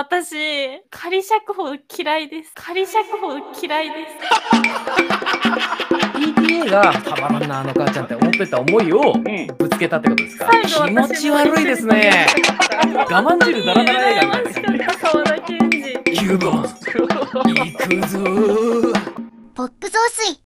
[0.00, 0.36] 私、
[0.90, 2.52] 仮釈放嫌いです。
[2.54, 4.14] 仮釈放嫌いです。
[6.16, 9.14] PTA がたまらんなあの母ちゃんって思ってた思いを
[9.58, 10.48] ぶつけたってことですか？
[10.64, 12.28] 気持ち悪いですね。
[12.94, 15.68] 我慢汁ダラダラ映画みたい羨ましかった沢田研二。
[16.04, 16.70] 9番行
[17.76, 18.92] くぞー。
[19.52, 20.38] ポップ増水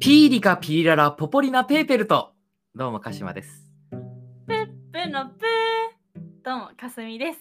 [0.00, 2.32] ピーリカピーララポポリナペーペルと
[2.74, 3.96] どうも鹿島ですプ
[4.54, 6.20] ップのプー。
[6.44, 7.38] どうも、かすみです。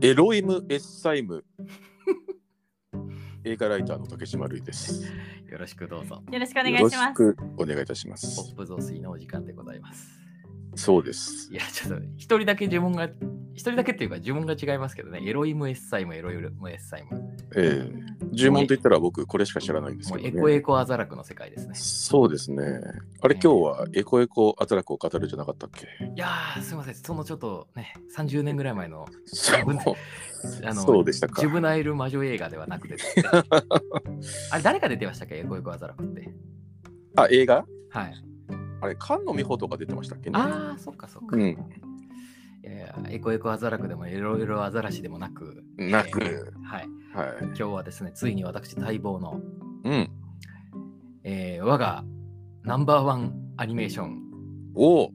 [0.00, 1.44] エロイム・エッサイム
[3.44, 5.12] 映画ライターの竹島るいです。
[5.48, 7.14] よろしくどうぞよろしくお願いよろしします。
[7.14, 8.56] くお願いいたしまポすッ。
[8.56, 10.08] プ増水のお時間でございます
[10.74, 11.56] そうですい。
[11.56, 13.08] やちょっと一人だけ呪文が
[13.56, 15.22] 一人だけっていうか呪文が違いますけどね。
[15.24, 17.36] エロイムエッサイムエロイムエッサイム。
[17.56, 17.90] ええ。
[18.32, 20.28] 呪文と言ったら僕これしか知らないんですけど、ね。
[20.28, 21.74] エコエコアザラクの世界ですね。
[21.74, 22.62] そうですね。
[23.22, 25.86] あれ今日はエコエコアザラクを語るじゃなかったっけ？
[26.04, 26.94] いやーすいません。
[26.94, 29.60] そのちょっとね30年ぐらい前のそう。
[30.64, 31.40] あのそうでしたか。
[31.40, 31.50] ジュ。
[31.50, 33.00] ブナイル魔女映画ではなくてね。
[34.52, 35.38] あれ誰が出てましたっけ？
[35.38, 36.28] エコエコアザラクって。
[37.16, 37.64] あ、映画？
[37.88, 38.14] はい。
[38.82, 40.38] あれ、菅野美穂とか出てましたっけね？
[40.38, 41.56] ああそっかそっか、いうん。
[42.70, 47.36] やいやエコエコアザラクでもいろいろアザラシでもなくなくえーはいはい。
[47.44, 49.40] 今日はですねついに私待望の、
[49.84, 50.10] うん。
[51.24, 52.04] えー我が
[52.62, 54.22] ナンバーワンアニメーション
[54.74, 55.12] おお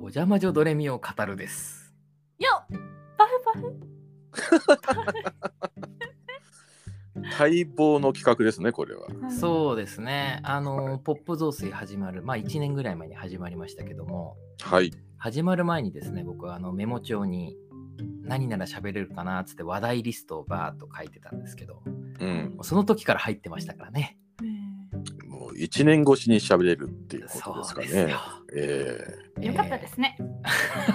[0.00, 1.92] お邪魔女ドレミを語るです
[2.38, 2.78] よっ
[3.18, 3.80] パフパフ。
[7.38, 9.06] 待望の企画ですね、これは。
[9.30, 10.40] そうですね。
[10.42, 14.36] あのポップ増水始まるまあ1年ぐらい前に始まりましたけども。
[14.60, 14.92] はい。
[15.18, 17.56] 始まる前にですね僕はあのメモ帳に
[18.22, 21.82] 何なら喋れるかなっつって話題リストをバーっと書いてたんですけど。
[22.20, 22.56] うん。
[22.62, 24.18] その時から入ってましたからね。
[25.26, 27.86] もう一年越しに喋れるっていうことですかね。
[27.88, 29.54] そうですよ。
[29.54, 30.16] かったですね。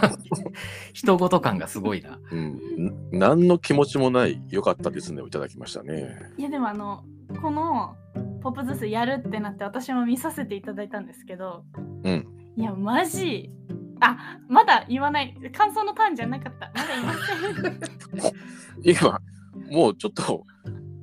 [0.94, 2.48] 人ごと感がすごいなえうん。
[2.88, 6.32] ん何の気持ちもない良かったですねをいただきましたね。
[6.38, 7.04] いや、でもあの、
[7.42, 7.96] この
[8.42, 11.64] ポップズスやるってなって私も見させていただいたんですけど、
[12.04, 12.28] うん。
[12.58, 13.52] いや、マジ。
[14.00, 15.36] あ、まだ言わない。
[15.56, 16.72] 感想のターンじゃなかった。
[16.74, 18.42] まだ言いません。
[18.84, 19.22] 今、
[19.70, 20.46] もうちょっと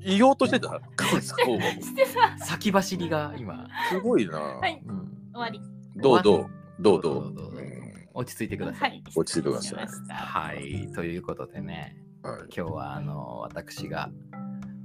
[0.05, 0.81] 言おうとしてた。
[0.97, 4.39] 感想を してさ、先走りが今、すごいな。
[4.39, 5.61] はい、うん終わり。
[5.97, 6.58] どうどう？
[6.81, 8.81] どうどうどうぞうん落ち着いてくださ。
[8.81, 9.03] はいい。
[9.15, 14.11] 落ち着いてくださいはい、ということでねはい今日はあの私が、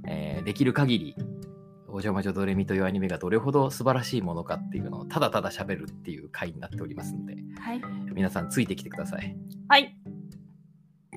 [0.06, 1.16] えーできる限り
[1.88, 7.80] 「お邪魔女ドレミ」というアニメがどれほど素晴らしいものかっていうのをただただ喋るっていう回になっておりますのではい。
[8.14, 9.36] 皆さんついてきてください。
[9.68, 9.96] はい。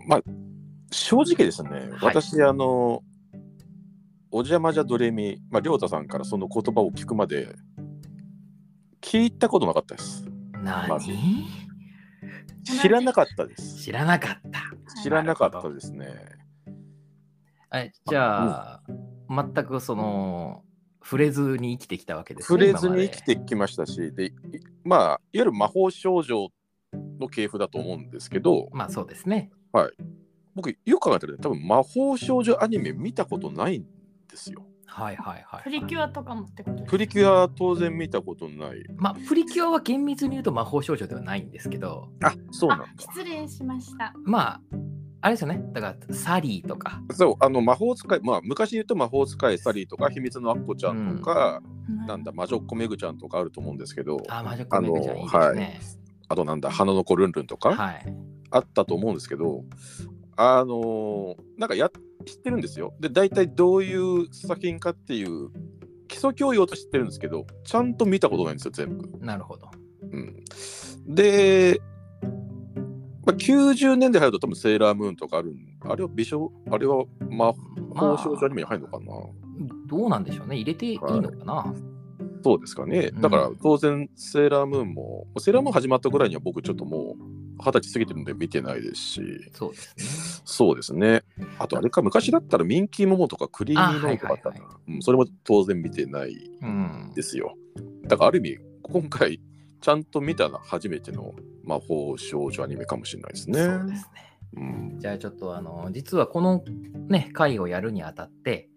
[0.07, 0.21] まあ、
[0.91, 3.03] 正直ですね、私、あの、
[4.31, 7.55] お邪魔じゃドレミ、まあ、りょうたさんからその言葉を聞くまで、
[9.01, 10.25] 聞いたことなかったです。
[10.67, 11.11] 何、まず
[12.81, 13.81] 知らなかったです。
[13.81, 15.01] 知らなかった。
[15.01, 16.07] 知らなかったですね。
[17.69, 18.83] はい、じゃあ、
[19.29, 20.63] 全くその
[21.03, 22.67] 触れずに生きてきたわけです触ね。
[22.67, 24.31] れずに生きてきましたし、で、い
[24.83, 26.49] まあ、いわゆる魔法少女
[27.19, 29.51] の系譜だと思うんですけど、まあそうですね。
[30.55, 33.83] 僕、よく考えたら、多分魔法少女アニメ見たことないん
[34.27, 34.65] ですよ。
[34.87, 35.63] はいはいはい。
[35.63, 38.83] プリキュアとかもってことプリキュアは当然見たことない。
[38.95, 43.01] まあプリキュアは厳密に言うと魔法少女ではないんですけど、あそうなんだあ。
[43.01, 44.13] 失礼しました。
[44.23, 44.61] まあ、
[45.21, 45.61] あれですよね。
[45.73, 51.61] だからサリーとか、そう、あの魔法使い、まあ昔言うと魔法使いサリーとか、秘密のアッコちゃんとか、
[52.07, 55.79] なんだ、魔女っ子メグちゃんとかあると思うんですけど、あ、魔女っ子めぐちゃんいいですね。
[56.29, 58.13] あとなんだ、花の子ルンルンとか、はい。
[58.49, 59.63] あったと思うんですけど、
[60.37, 61.89] あのーなんかや
[62.25, 62.93] 知ってるんですよ。
[62.99, 65.49] で、大体どういう作品かっていう
[66.07, 69.09] 基礎教養と知ってるんですけど、ちゃんと見たことないんですよ、全部。
[69.19, 69.69] なるほど。
[70.11, 70.43] うん、
[71.07, 71.81] で、
[73.25, 77.53] まあ、90年代入ると多分セーラームーンとかあるんあれは美少あれは魔
[77.93, 79.05] ま法少女アニメに入るのかな、
[79.87, 80.55] どうなんでしょうね。
[80.55, 81.73] 入れていいのかな？
[82.43, 83.11] そうですかね。
[83.13, 91.23] うんだから当然セーラームーンも、セーラームーン始まったぐらいには僕ちょっともう二十歳過ぎてるんで見てないですし、そうですそうですね。
[91.59, 96.41] あとあれか、昔だったらミンキーモモとかクリーミーノーとかあったな、あはいはうんそれも当然見てないね。
[96.61, 97.11] うん。
[97.15, 97.55] ですよ。
[98.07, 99.41] だからある意味、今回
[99.81, 101.33] ちゃんと見たのは初めての
[101.63, 103.63] 魔法少女アニメかもしれないですね。
[103.63, 104.39] そうですね。
[104.55, 106.63] うんじゃあちょっとあの、実はこの
[107.09, 108.69] ね、回をやるにあたって、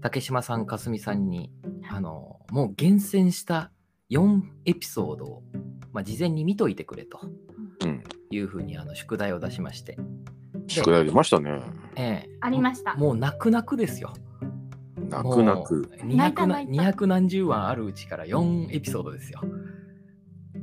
[0.00, 1.50] 竹島さん、かすみさんに、
[1.90, 3.72] あの、もう厳選した
[4.12, 5.42] 4エピソードを、
[5.92, 7.20] まあ、事前に見といてくれと
[7.84, 8.02] うん。
[8.30, 9.98] いうふうにあの宿題を出しまして、
[10.66, 11.60] 宿題出ましたね。
[11.96, 12.94] ええありました。
[12.94, 14.12] もう泣く泣くですよ。
[15.10, 15.74] 泣く泣く。
[15.74, 19.40] もう200な泣いた泣いた200何十話あるうちから4エピソードですよ。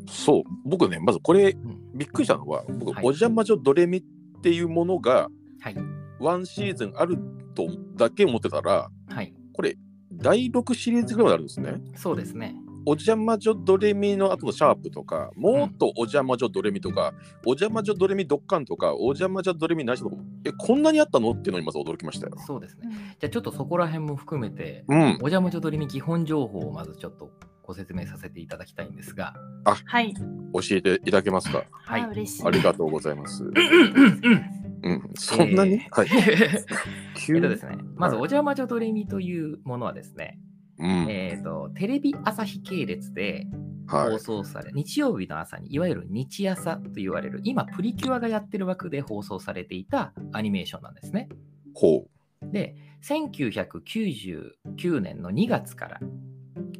[0.08, 4.04] そう、僕ね、まずこれ、うんびっくりしたのは、僕、はいお邪魔女ドレミっ
[4.42, 5.28] ていうものが、
[5.60, 5.76] はい。
[6.20, 7.18] ワンシーズンある
[7.56, 9.34] とだけ思ってたら、はい。
[9.54, 9.76] これ、
[10.14, 11.76] 第6シリーズぐらいまであるんですね。
[11.96, 12.56] そうですね。
[12.86, 17.14] お邪魔女ドレミの後のシャープとか、もっとお邪魔女ドレミとか、
[17.46, 20.16] お邪魔女ドレミドッカンとか、お邪魔女ドレミないしとか、
[20.46, 22.34] え、こんなにあったのっていうのにまず驚きましたよ。
[22.46, 22.88] そうですね。
[23.20, 25.00] じゃあちょっとそこら辺も含めて、うん。
[25.00, 27.32] お邪魔女ドリミ基本情報をまずちょっと
[27.64, 29.36] ご説明させていただきたいんですが、
[29.66, 30.14] はい。
[30.54, 31.64] 教えていただけますか？
[31.72, 32.08] はいあ。
[32.08, 32.44] 嬉しい。
[32.46, 33.44] ありがとうございます。
[33.44, 34.42] うんうん
[34.82, 35.10] うん。
[35.16, 36.10] そんなに、えーはい。
[36.10, 36.66] え
[37.18, 37.40] 急に？
[37.40, 40.40] っとですね、まずおはい邪魔女ドレミというものはですね、
[40.80, 41.10] うん。
[41.10, 43.48] えっ、と、テレビ朝日系列で
[43.88, 44.20] 放はい。
[44.20, 51.30] 送され、日曜日の朝に、いわゆる日朝と言われる、今、プリキュアがやってる枠で放送されていたアニメーションなんですね。
[51.74, 52.06] ほ
[52.44, 56.00] で、1999年の2月から、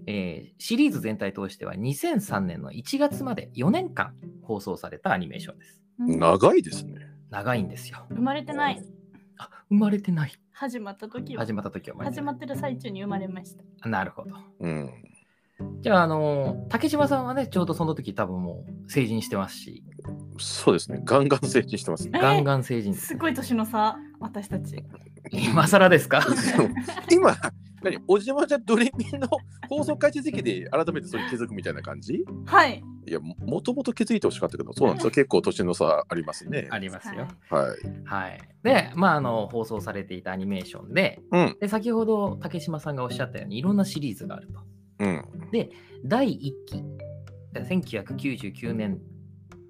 [0.08, 4.14] えーシリーズ全体通しては2003年の1月まで4年間
[4.44, 5.82] 放送されたアニメーションです。
[6.00, 6.96] 長いですね。
[7.30, 8.06] 長いんですよ。
[8.10, 8.84] 生まれてない。
[9.40, 10.32] あ、生まれてない。
[10.52, 13.64] 始まった時は始まった時は生まれてない始まってる最中に生まれました。
[13.82, 14.36] あなるほど。
[14.60, 14.90] うん。
[15.82, 19.84] じゃあ、あのー竹島さんはね、ちょうどその時多分もう成人してますし、
[20.38, 21.02] そうですね。
[21.04, 22.12] ガンガン成長してますね。
[22.16, 23.18] え ーガンガン成人ですす。
[23.18, 24.84] ごい年の差、私たち。
[25.32, 26.22] 今更ですか？
[27.12, 27.36] 今、
[27.84, 29.28] 何お邪魔じゃドレミの
[29.70, 32.24] 放送開始時期で改めてそれに気づくみたいな感じ？
[32.46, 32.84] はい。
[33.08, 35.12] いや、ももともと気づいてほしかったけど、そうなんですよ。
[35.12, 36.68] 結構年の差ありますね。
[36.70, 37.28] ありますよ。
[37.50, 38.06] はい。
[38.06, 38.40] はい。
[38.64, 41.58] で、まあ、あの、放送されていたアニメーションで、うん。
[41.60, 44.60] で先ほど竹島さんがおっしゃったように、いろんなシリーズがあると。
[45.00, 45.26] うん。
[46.06, 46.84] 第1期、
[47.54, 49.00] で1999年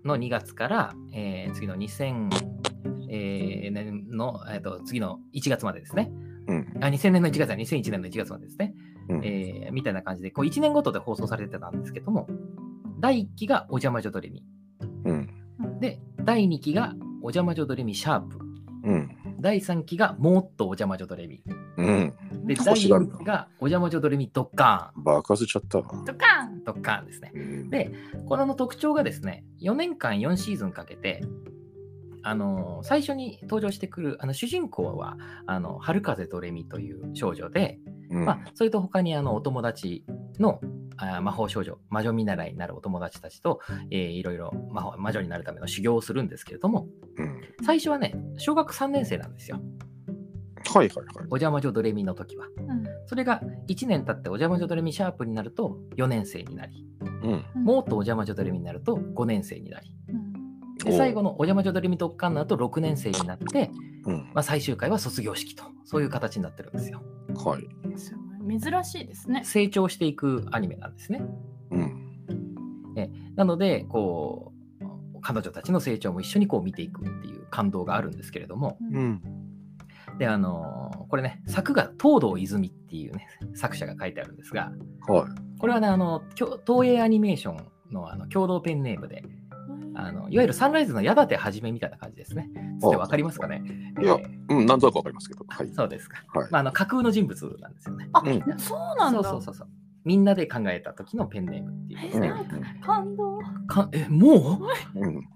[0.04, 2.30] の2月から、えー次の2000、
[3.10, 6.12] えー年の、えーと次の1月までですね。
[6.50, 6.84] うん。
[6.84, 8.74] あ2000年の1月は2001年の1月までですね。
[9.10, 12.28] うんえーみたいな感じで、こう1年ごとで放送されてたんですけども、
[13.00, 14.44] 第1期がお邪魔女ドレミ。
[15.06, 15.30] うん。
[15.80, 18.40] で、第2期がお邪魔女ドレミシャープ。
[18.84, 19.16] うん。
[19.40, 21.42] 第3期がもっとお邪魔女ドレミ。
[21.78, 22.14] うん。
[22.46, 25.78] で、第欲しがる4期がお邪魔女ドレミドッカ爆発しちゃった。
[25.78, 26.64] ドカンーン。
[26.64, 27.32] ドッカーンですね。
[27.34, 27.92] うんで、
[28.28, 31.24] これの特徴がですね、4年間4シーズンかけて、
[32.24, 37.80] あのー最初に登場してくるあの主人公はあの春風ドレミという少女で、
[38.10, 40.06] うんまあ、それと他にあのお友達
[40.40, 40.62] の
[40.98, 46.88] あ魔法少女、魔女見習いになるお友達たちと、えーいろいろ魔法魔女になるための修行をするんですけれども、
[47.18, 49.60] うん最初はね、小学3年生なんですよ。
[50.74, 51.06] はいはいはい。
[51.18, 52.48] お邪魔女ドレミの時は。
[52.48, 56.86] うんそれが1年経ってお邪魔女ドレミシャープになると4年生になり、
[57.24, 57.64] うん。
[57.64, 59.99] もっとお邪魔女ドレミになると5年生になり、うん
[60.84, 63.72] で最後のお邪魔女ドレミ特艦になると6年生になって、
[64.06, 64.18] うん。
[64.34, 67.02] まあ、最終回は卒業式と、そういう形になってるんですよ。
[67.36, 67.68] はい。
[67.98, 69.44] すごい珍しいですね。
[69.44, 71.22] 成長していくアニメなんですね。
[71.72, 72.10] うん。
[73.36, 79.22] なので、こう、彼女たちの成長も一緒にこう見ていくっていう感動があるんですけれども、うん。
[80.18, 84.72] で、あのーこれね、作が東堂泉っていうね、作者が書いてあるんですが、
[85.08, 85.60] はい。
[85.60, 89.24] これはね、あの、きょ東映アニメーションのあの共同ペンネームで、
[90.06, 92.50] あのいわゆるサンライズの矢立はじめみたいな感じですね。
[92.82, 93.62] つってわかりますかね？
[94.02, 95.46] いやえーうん、なんとなくわかりますけど。
[95.48, 95.70] はい。
[95.74, 96.24] そうですか。
[96.34, 96.48] はい。
[96.52, 98.10] まあ、あの架空の人物なんですよね。
[98.14, 99.14] あ、うんそうなんだ。
[99.14, 99.68] そうそうそうそう。
[100.06, 102.30] みんなで考えた時のペンネームっていうですね。
[102.30, 103.40] うん感動？
[103.68, 104.60] かえ、も
[104.96, 105.08] う？
[105.08, 105.30] ん。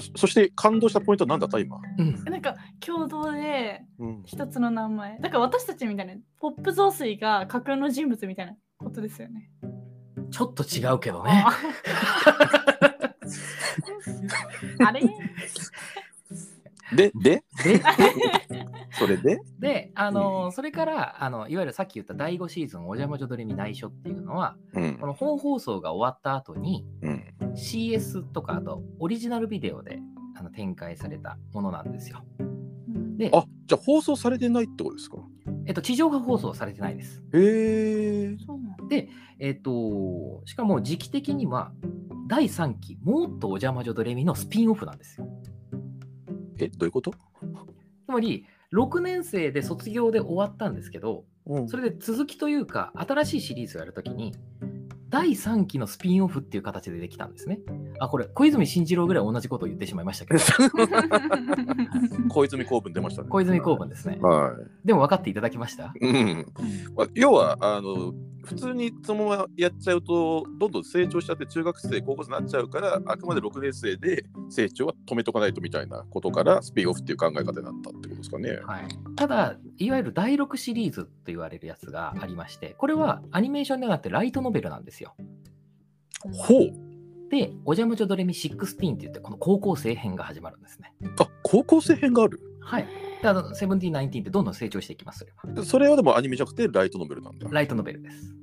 [0.00, 1.76] そ そして感動したポイントは何だった今？
[1.78, 4.22] う、うん、なんか共同でうん。
[4.24, 5.18] 一つの名前。
[5.18, 9.50] だから私たちみたいなポップ増水が架空の人物みたいなことですよね。
[10.30, 11.44] ちょっと違うけどね。
[14.80, 15.00] あ あれ？
[16.94, 17.82] で、で、で、
[18.98, 19.40] それで？
[19.58, 24.96] であのそれからあの、いわゆるさっき言った第5シーズン、お邪魔女ドレミ内緒っていうのは、うん。
[24.98, 25.06] こ。
[25.06, 27.24] の本放送が終わった後に、うん。
[27.54, 30.00] CS とか、あとオリジナルビデオで
[30.36, 32.24] あの展開されたものなんですよ。
[33.18, 35.18] で、あ、じゃあ放送されてないってことですか？
[35.68, 37.22] えっと、地上波放送されてないです。
[37.34, 38.36] へえ。
[38.46, 38.96] そうなんだ
[39.38, 41.72] えっと、しかも時期的には、
[42.26, 45.28] 第3期、もっとお邪魔女ドレミのスピンオフなんですよ。
[46.58, 47.12] え、どういうこと？
[47.12, 47.16] つ
[48.08, 54.34] まり、6年生で卒業で終わったんですけど、うんそれで続きというか、新しいシリーズをやるときに、
[55.08, 57.60] 第3期のスピンオフっていう形でできたんですね。
[57.98, 60.40] あ、これ、小泉進次郎ぐらい同じことを言ってしまいましたけど、
[62.28, 63.28] 小泉公文出ましたね。
[63.28, 64.18] 小泉公文ですね。
[64.20, 65.92] はでも分かっていただきました？
[66.00, 66.06] い。
[66.06, 66.46] うん。
[66.96, 68.12] まあ要は、あの、
[68.48, 78.58] 普通にそのままやっちゃうと、どんどん成長しちゃって中学生、高校生になっちゃうから、あくまで6年生で成長は止めとかないとみたいなことから、スピンオフっていう考え方になったってことですかね。
[78.64, 85.14] はい、ただ、いわゆる第6シリーズと言われるやつがありまして、これはアニメーションではなくてライトノベルなんですよ。
[86.32, 86.88] ほう。
[87.30, 90.94] で、おじゃまじょドレミ16って言って、この高校生編が始まるんですね。
[91.18, 93.07] あ、高校生編があるはい。
[93.22, 95.64] で、あの、セブンティーン、ナインティーンってどんどん成長していきます、それは。
[95.64, 97.48] それはでもアニメじゃなくてライトノベルなんだ。
[97.50, 98.34] ライトノベルです。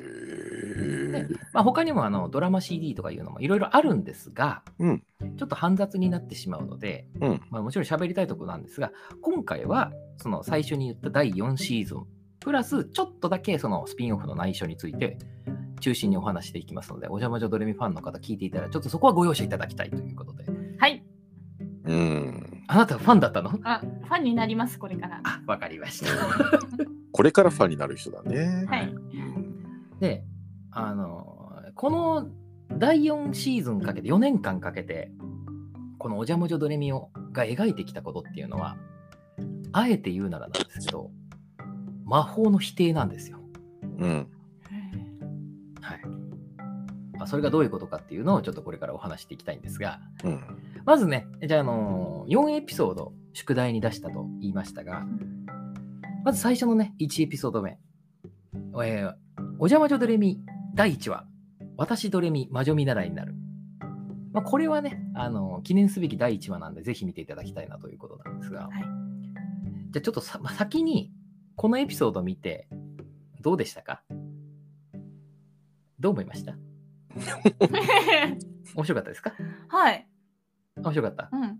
[0.00, 1.28] へえ。
[1.52, 5.02] まあ、他にもあのドラマ CD とかいうのもいろいろあるんですが、うん
[5.36, 8.92] ちょっと煩雑になってしまうので、うんまあ、もちろん喋りたいところなんですが、
[9.22, 12.06] 今回はその最初に言った第4シーズン、
[12.40, 15.18] プラスちょっとだけそのスピンオフの内緒について
[15.80, 20.44] 中心にお話していきますので、お邪魔女ドレミファンの方聞いていたら、ちょっとそこはご容赦いただきたいということで。
[20.78, 21.04] はい。
[21.84, 22.53] うん。
[22.66, 23.58] あなたファンだったの？
[23.64, 25.20] あ、ファンになります、これから。
[25.24, 26.06] あ、わかりました。
[27.12, 28.66] これからファンになる人だね。
[28.68, 28.88] はい。
[28.88, 29.44] うん
[30.00, 30.24] で、
[30.70, 32.28] あの、この
[32.76, 35.10] 第4シーズンかけて、4年間かけて、
[35.98, 38.76] このおじゃもじょドレミオが描いてきたことっていうのは、
[39.72, 41.10] あえて言うならなんですけど、
[42.04, 43.38] 魔法の否定なんですよ。
[43.98, 44.28] うん。
[45.80, 46.00] はい。
[47.16, 50.40] まあ、それがどういうことかっていうのをちょっとこれからお話していきたいんですが、うん。
[50.84, 55.06] まずね、じゃあ、あの4エピソード宿題に出したと言いましたが、
[56.24, 57.78] まず最初のね、1エピソード目。
[58.84, 59.14] えー
[59.58, 60.40] おじゃまじょドレミ
[60.74, 61.26] 第1話。
[61.76, 63.34] 私ドレミ魔女見習いになる。
[64.32, 68.84] まあ、これはね、あの記念すべき第1話なんで、ぜひ見ていただきたいなということなんですが、はい
[69.92, 71.12] じゃあちょっとさ、まあ先に、
[71.54, 72.68] このエピソード見て、
[73.42, 74.02] どうでしたか？
[76.00, 76.56] どう思いました？
[78.74, 79.32] 面白かったですか？
[79.68, 80.08] はい。
[80.76, 81.28] 面白かった？
[81.32, 81.56] うん。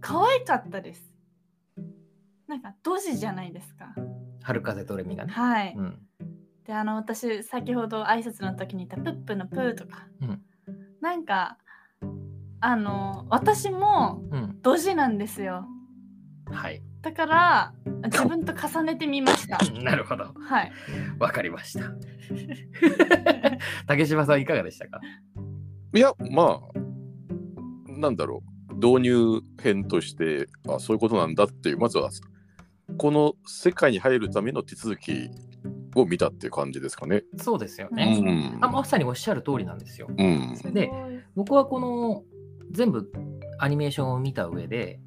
[0.00, 1.12] 可愛かったです。
[2.46, 3.94] なんか、ドジじゃないですか。
[4.42, 5.32] 春風ドレミがね。
[5.32, 5.74] はい。
[5.76, 5.98] うん。
[6.64, 10.42] で、あの、私、先ほど挨拶の時に言ったプップのプーとか、うん
[11.00, 11.58] なんか、
[12.60, 14.58] あの、私もうん。
[14.62, 15.64] ドジなんですよ。
[16.50, 16.82] はい。
[17.02, 17.72] だから、
[18.04, 19.58] 自分と重ねてみました。
[19.82, 20.34] なるほど。
[20.34, 20.72] はい。
[21.20, 21.84] わかりました。
[23.86, 25.00] 竹島さんいかがでしたか？
[25.94, 28.57] いや、まあ、なんだろう。
[28.80, 32.10] 導入編として、あ、そういうことなんだっていう、まずは、
[32.96, 35.30] この世界に入るための手続き
[35.94, 37.24] を見たっていう感じですかね。
[37.36, 38.18] そうですようね。
[38.20, 38.58] ん。
[38.60, 40.08] あまさにおっしゃる通りなんですよ。
[40.08, 40.54] うん。
[40.72, 40.90] で
[41.34, 42.22] 僕はこの
[42.70, 43.10] 全部
[43.58, 45.00] アニメーションを見た上で、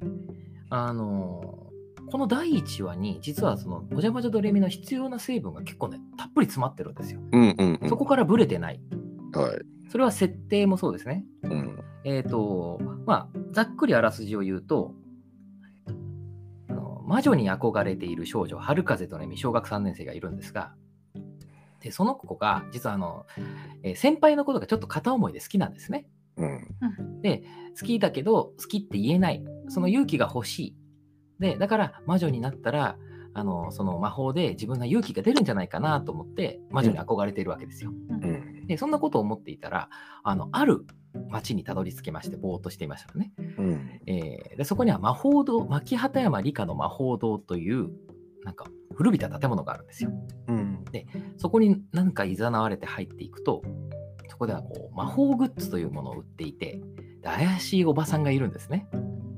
[0.70, 1.66] あの
[2.10, 7.20] この第1話に実はそのおじゃまじょドレミの必要な成分が結構ねたっぷり詰まってるんですよ。
[7.32, 7.88] うんうんうん。
[7.88, 8.80] そこからブレてない。
[9.32, 9.90] はい。
[9.90, 11.24] それは設定もそうですね。
[11.42, 11.78] うん。
[12.04, 14.94] えっ、と、まあ、ざっくりあらすじを言うと、
[16.68, 20.74] あの魔女に憧れている少女、春風とねみ小学3年生がいるんですが、
[21.80, 23.26] でその子が、実はあの、
[23.82, 26.06] えー先輩のことがちょっと片思いで好きなんですね。
[26.36, 26.76] うん。
[27.78, 29.44] 好きだけど、好きって言えない。
[29.68, 30.76] その勇気が欲しい。
[31.40, 32.96] で、だから魔女になったら、
[33.34, 37.90] あのその魔法で自分が勇気が出るんじゃないかなと思って魔女に憧れているわけですよ。
[38.10, 38.51] うん。
[38.72, 39.88] でそんなことを思っていたら
[40.22, 40.84] あのある
[41.28, 43.32] 町にたどり着けましてぼーっとしていましたね。
[43.58, 44.00] うん。
[44.06, 47.90] えーでそこには魔法堂牧畑山理科の魔法堂という
[48.44, 50.10] なんか古びた建物があるんですよ。
[50.48, 50.84] うん。
[51.36, 53.62] そこに何か誘われて入っていくと
[54.28, 56.80] そこではこう魔法グッズというものを売っていて
[57.22, 58.88] で怪しいおばさんがいるんですね。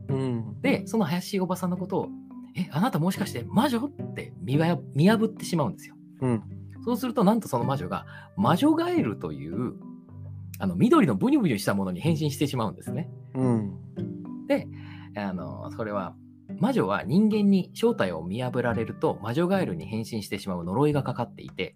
[0.08, 0.60] うん。
[0.60, 2.08] でその怪しいおばさんのことを
[2.56, 5.96] 「えあなたもしかして魔女?」って見破ってしまうんですよ。
[6.20, 6.42] うん。
[6.84, 9.74] そうするとなんとその魔女が魔女ガエルという
[10.58, 13.10] あの緑のブニュブニュしたものに変身してしまうんですね。
[13.34, 13.78] うん。
[15.16, 16.14] あのそれは
[16.58, 21.74] 魔女は人間に正体を見破られると魔女ガエルに変身してしまう呪いがかかっていて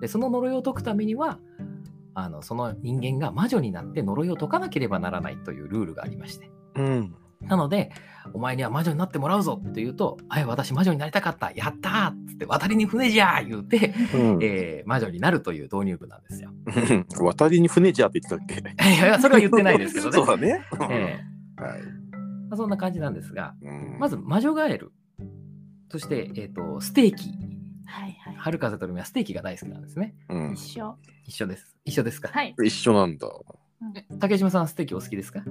[0.00, 1.38] でその呪いを解くためには
[2.14, 7.14] あのその人間が魔女になって呪いを解かなければならないというルールがありましてうん。
[7.48, 7.90] なので
[8.32, 14.38] お前には魔女になってもらうぞって言うと「はい私魔女になりたかったやったー!」っつって「渡りに船じゃー!」言うて、うん。
[14.42, 16.50] えー魔女になるという導入部なんですよ。
[17.20, 18.84] 渡りに船じゃって言ってたっけ？
[18.84, 20.12] いやいやそれは言ってないですけどね。
[20.16, 20.62] そうだね。
[20.90, 21.20] え
[21.62, 21.80] はい。
[21.80, 21.82] え
[22.48, 24.92] まあ、そんな感じなんですがうんまず魔女ガエル
[25.90, 27.30] そして、えー、とステーキ
[27.86, 28.34] はいはい。
[28.36, 30.14] 春風とるみはステーキが大好きなんですね。
[30.28, 30.96] うん、一緒。
[31.26, 31.76] 一緒です。
[31.84, 32.28] 一緒ですか？
[32.32, 32.54] はい。
[32.64, 33.28] 一緒なんだ。
[33.96, 35.42] え竹島さん、ステーキお好きですか？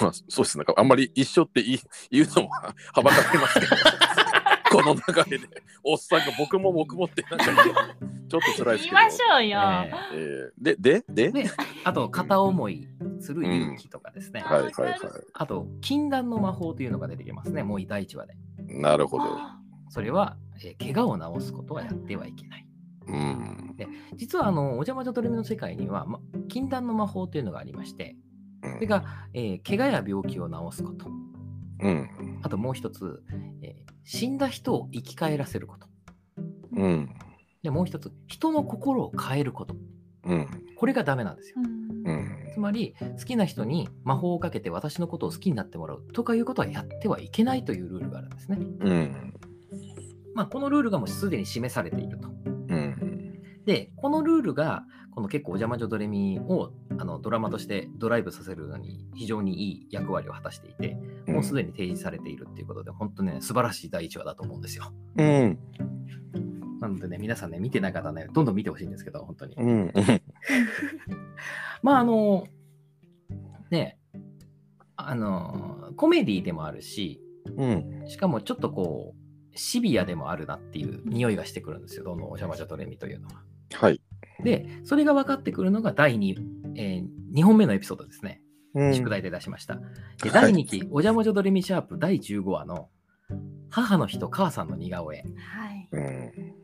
[0.00, 0.64] まあ、そうですね。
[0.66, 1.80] なんかあんまり一緒って言い
[2.10, 3.76] 言うのははばかれますけど、
[4.70, 5.48] この流れで、
[5.82, 7.46] おっさんが僕も僕もってなんか
[8.28, 8.96] ちょっと辛いですけど。
[8.96, 9.60] 言いましょうよ。
[9.82, 11.50] ええーで、で、で、で、
[11.84, 12.86] あと、片思い
[13.20, 14.40] する勇気とかですね。
[14.40, 14.96] はいはいは
[15.34, 17.62] あと、禁断の魔法というのが出てきますね。
[17.64, 18.34] もう第1話で。
[18.68, 18.78] い。
[18.80, 19.24] なるほど。
[19.24, 22.66] あそれは、えー怪我を治すことはやってはいけない。
[23.10, 23.76] うん。
[24.16, 28.16] 実は、あの、お邪魔女ドレミの世界には、ま、禁断の魔法というのがありまして、
[28.62, 31.06] うんそれが、えー怪我や病気を治すこと。
[31.80, 32.40] うん。
[32.42, 33.22] あともう一つ、
[33.62, 35.86] えー死んだ人を生き返らせること。
[36.72, 37.14] うん。
[37.62, 39.76] で、もう一つ、人の心を変えること。
[40.24, 40.48] うん。
[40.76, 41.56] これがダメなんですよ。
[41.58, 42.50] うんうん。
[42.52, 48.58] つまり好きな人に魔法をかけて私のことを好きになってもらうとかいうことはやってはいけないというルールがあるんですね。
[48.60, 49.34] うん。
[50.34, 52.29] まあ、このルールがもうすでに示されていると。
[53.60, 53.64] うん。
[53.64, 64.92] で、このルールがこの結構お邪魔女ドレミをあのドラマとしてドライブさせるのに非常にいい役割を果たしていて、もうすでに提示されているっていうことで、本当ね、素晴らしい第一話だと思うんですよ。
[65.16, 65.58] うん。
[66.80, 69.56] なのでね、皆さんね、見てない方ね、どんどん見てほしいんですけど、本当に。
[69.56, 69.92] うん。
[71.82, 72.46] まあ、あの、
[73.70, 73.98] ね、
[74.96, 77.20] あの、コメディでもあるし、
[77.56, 78.08] うん。
[78.08, 83.42] しかもちょっとこう、シビアでもあるなっていう匂いがしてくるんですよ、どのお邪魔女ドレミというのは。
[83.74, 84.00] はい。
[84.42, 86.36] で、それが分かってくるのが第 2,、
[86.76, 87.02] え
[87.34, 88.42] 2本目のエピソードですね。
[88.74, 89.74] うん宿題で出しました。
[90.22, 92.88] ではい第2期、お邪魔女ドレミシャープ第15話の
[93.68, 95.18] 母の日と母さんの似顔絵。
[95.18, 95.88] いはい。
[95.92, 96.60] うん。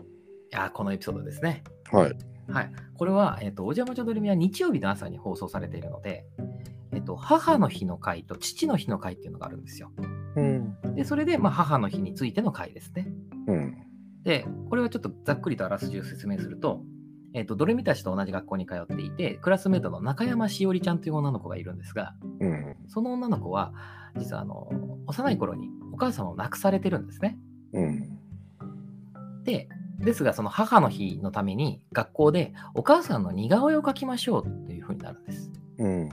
[0.51, 1.63] やーこのエピソードですね。
[1.91, 2.13] はい。
[2.49, 2.73] はい。
[2.97, 6.25] これは、えっ、と、お邪魔女ドレミは日曜日の朝に放送されているので、
[6.93, 9.93] えっ、と、母の日の回と父の日の回っていうのがあるんですよ。
[10.37, 10.77] うん。
[10.95, 13.09] で、それで、まあ、母の日についての回ですね。
[13.49, 13.77] うん。
[14.23, 16.83] で、これはちょっとざっくりとあらすじを説明すると、
[17.37, 22.76] えっ、と、ドレミたちと同じ学校に通っていて、クラスメートの中山しおりちゃんという女の子がいるんですが、うん。
[22.88, 23.75] その女の子は、
[24.16, 24.71] 実はあの、
[25.07, 27.38] 幼い頃にお母様を亡くされてるんですね。
[27.75, 28.19] うん。
[29.45, 35.52] で、ですが、その母の日のために学校でお母さんの似顔絵を描きましょうっていう風になるんです。
[35.76, 36.09] うん。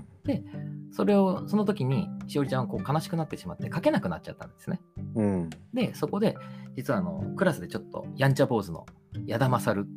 [0.92, 4.82] それを、その時にしおりちゃんはこう悲しくなってしまって描けなくなっちゃったんですね。
[5.16, 5.50] うん。
[5.74, 6.36] で、そこで、
[6.76, 8.86] 実はあの、クラスでちょっとやんちゃ坊主の
[9.26, 9.88] 矢田勝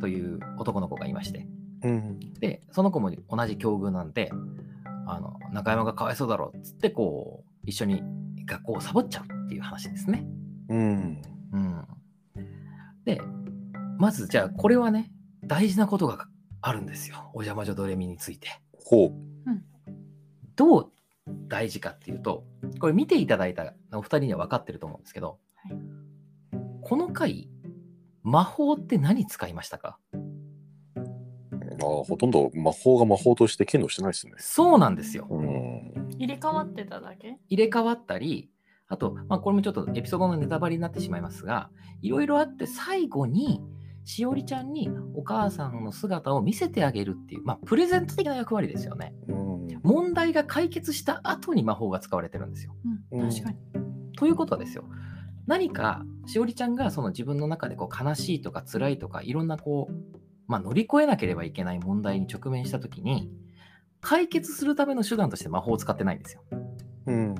[0.00, 1.46] という男の子がいまして、
[1.82, 2.18] うん。
[2.40, 4.30] で、その子も同じ境遇なんで、
[5.06, 8.02] あの、中山がかわいそうだろうっつって、こう、一緒に
[8.46, 10.26] 学校をサボっちゃうっていう話ですね。
[10.68, 11.22] うん。
[11.52, 11.86] うん。
[13.04, 13.20] で、
[13.98, 15.12] まずじゃあ、これはね、
[15.44, 16.26] 大事なことが
[16.60, 17.16] あるんですよ。
[17.34, 18.48] お邪魔女ドレミについて。
[18.72, 19.12] ほう。
[20.56, 20.92] どう
[21.48, 22.44] 大事かっていうと、
[22.78, 26.04] これ見ていただいたお二人には分かってると思うんですけど、はい
[26.84, 27.48] この回、
[28.24, 29.98] 魔法って何使いましたか？
[30.16, 34.32] ああ、ほとんど魔法が魔法として機能してないですね。
[34.38, 35.28] そうなんですよ。
[35.30, 36.08] うん。
[36.18, 37.36] 入れ替わってただけ？
[37.48, 38.50] 入れ替わったり、
[38.88, 41.68] あと、まあ、これもちょっとエピソードのネタバレになってしまいますが、
[42.00, 43.60] いろいろあって最後に、
[44.04, 49.14] しおりちゃんにお母さんの姿を見せてあげるっていう、まあ、プレゼント的な役割ですよね。
[49.28, 49.80] うん。
[49.82, 52.74] 問題が解決した後に魔法が使われてるんですよ。
[53.12, 53.58] うん、うん確かに。
[54.16, 54.84] ということはですよ。
[55.46, 59.94] 何かしおりちゃんがその自分の中でこう悲しいとか辛いとかいろんなこう、
[60.46, 63.30] まあ、乗り越えなければいけない問題に直面した時に
[64.00, 66.42] 解決するための手段として魔法を使ってないんですよ。
[67.06, 67.34] うん。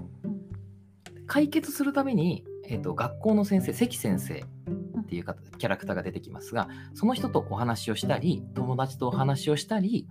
[1.26, 10.06] 解決するために、えー、と学校の先生関先生っていう方キャラクターが出てきますがその人とお話をしたり友達とお話をしたり、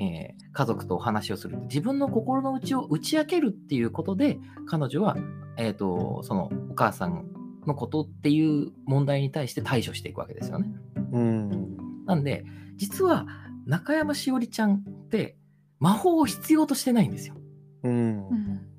[0.00, 5.16] えー家族とお話をする自分の心の内を打ち明けるっていうことで彼女は、
[5.56, 7.30] えー、とそのお母さん
[7.66, 10.68] のことっていう問題に対して対処していくわけですよね。
[11.12, 11.76] うん。
[12.04, 12.44] なんで
[12.76, 13.26] 実は
[13.64, 15.36] 中山しおりちゃんって
[15.78, 17.36] 魔法を必要としてないんですよ。
[17.84, 18.34] うんう。
[18.34, 18.70] ん。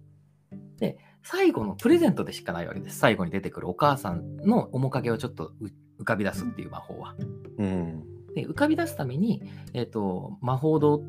[1.24, 2.98] 最後のプレゼントでしかないわけです。
[2.98, 7.16] 最後に出てくるお母さんの面影をちょっとう浮かび出すっていう魔法は。
[7.58, 8.04] うん。
[8.36, 11.04] で浮かび出すために、えっと魔法堂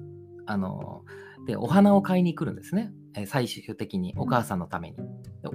[0.47, 1.05] あの
[1.47, 2.93] でお花を買いに来るんですね。
[3.15, 4.97] えー最終的にお母さんのために。
[4.97, 5.03] で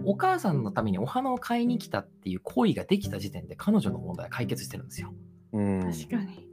[0.05, 5.13] お母さんのためにお花を買いに来たっていう行為ができた時点で彼女の問題は解決してるんですよ。
[5.53, 5.79] うん。
[5.81, 6.47] 確かに。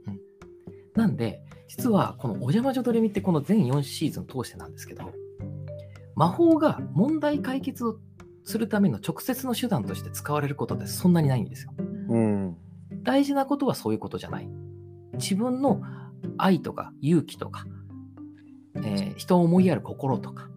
[0.95, 5.11] なんで、実はこのお邪魔女ドレミってこの全4シーズン通してなんですけど、
[6.15, 7.99] 魔法が問題解決を
[8.43, 11.73] するための直接の手段として使われることってそんなにないんですよ。
[12.09, 12.57] うん。
[13.03, 14.49] 大事なことはそういうことじゃない。
[15.15, 15.81] 自分の
[16.37, 17.65] 愛とか勇気とか、
[18.75, 20.49] えー人を思いやる心とか、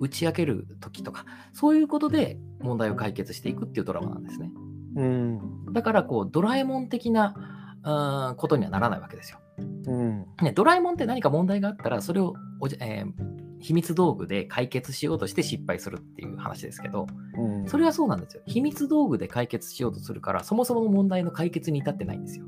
[0.00, 4.50] 打ち明ける時とか、そういうことで問題を解決していくっていうドラマなんですね。
[4.96, 5.72] うん。
[5.72, 7.34] だからこう、ドラえもん的な
[7.82, 9.38] あーことにはならないわけですよ。
[9.86, 10.26] うん。
[10.42, 17.06] ね、ドラえもんって何か問題があったら、それをおじ、えー秘密道具で解決しようとして失敗するっていう話ですけど、
[17.38, 17.66] うん。
[17.66, 18.42] それはそうなんですよ。
[18.44, 22.44] 秘密道具で解決しようとするから、そもそもの問題の解決に至ってないんですよ。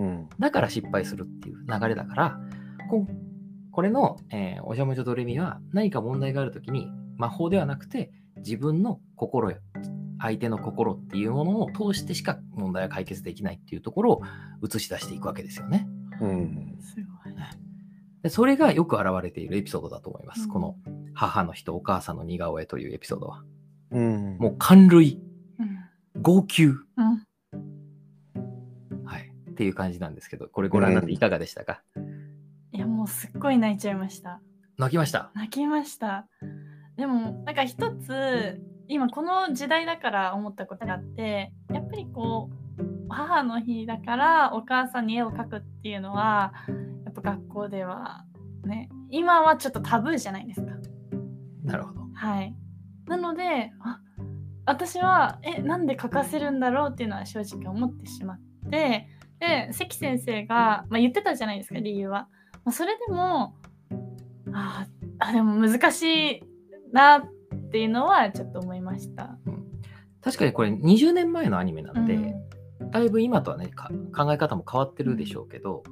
[0.00, 0.28] うん。
[0.38, 2.40] だから失敗するっていう流れだから、
[2.88, 3.06] こ
[3.70, 9.58] これの、えーお邪魔女ドレミは何か問題があるときに魔法ではなくて自分の心や
[10.18, 14.22] 相手の心っていうものを通してしか問題は解決できないっていうところを
[14.64, 15.86] 映し出していくわけですよね。
[16.20, 16.76] うん。
[16.80, 17.34] すごい。
[18.22, 20.44] でそれがよく表れているエピソードだと思います。
[20.44, 20.76] うんこの
[21.14, 23.42] 母の日とお母さんの似顔絵というエピソードは。
[23.90, 24.36] うん。
[24.38, 25.18] もう感涙、
[25.58, 26.22] うん。
[26.22, 27.19] 号泣、うん。
[29.60, 31.82] はい、っていう感じなんですけど、これご覧になっていかがでしたか、
[32.72, 34.40] いやもうすっごい泣いちゃいました。
[34.78, 35.30] 泣きました？
[35.34, 36.26] 泣きました。
[36.96, 46.52] でもなんか一つ今この時代だから思ったことがあってやっぱりこう母の日だからお母さんに絵を描くっていうのは
[47.04, 48.24] やっぱ学校では
[48.64, 50.72] ね今はちょっとタブーじゃないですか。
[51.64, 52.00] なるほど。
[52.14, 52.54] はい。
[53.06, 54.00] なのであ
[54.64, 59.08] 私はえなんで描かせるんだろうっていうのは正直思ってしまって
[59.40, 62.28] で関先生が、まあ、言ってたじゃないですか理由は、
[62.64, 63.54] まあ、それでも
[64.52, 64.86] あ
[65.18, 66.42] あでも難しい
[66.92, 69.38] なっていうのはちょっと思いました。
[70.22, 72.90] 確かにこれ20年前のアニメなんで、うん。
[72.90, 75.82] だいぶ今とはねか考え方も変わってるでしょうけど、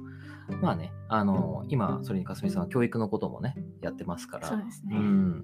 [0.61, 4.97] まあね、あの今、それにかすみさんは教育のこともね、やってますから、そうですね。
[4.99, 5.43] ん。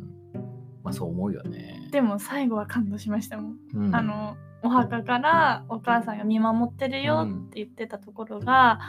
[0.86, 1.88] まあそう思うよね。
[1.92, 3.58] でも最後は感動しましたもん。
[3.74, 8.80] うんあのお墓からお母さんが見守ってるよって言ってたところが、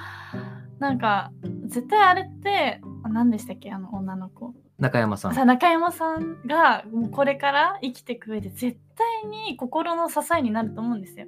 [0.79, 1.33] なんか
[1.67, 5.35] 絶対あれってあ何でしたっけあの女の子中山さん。
[5.35, 11.27] さ中山さんがもうこれから生きていく上で絶対に心の支えになると思うんですよ。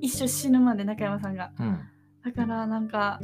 [0.00, 1.52] 一生死ぬまで中山さんが。
[1.58, 1.80] うん。
[2.24, 3.20] だからなんか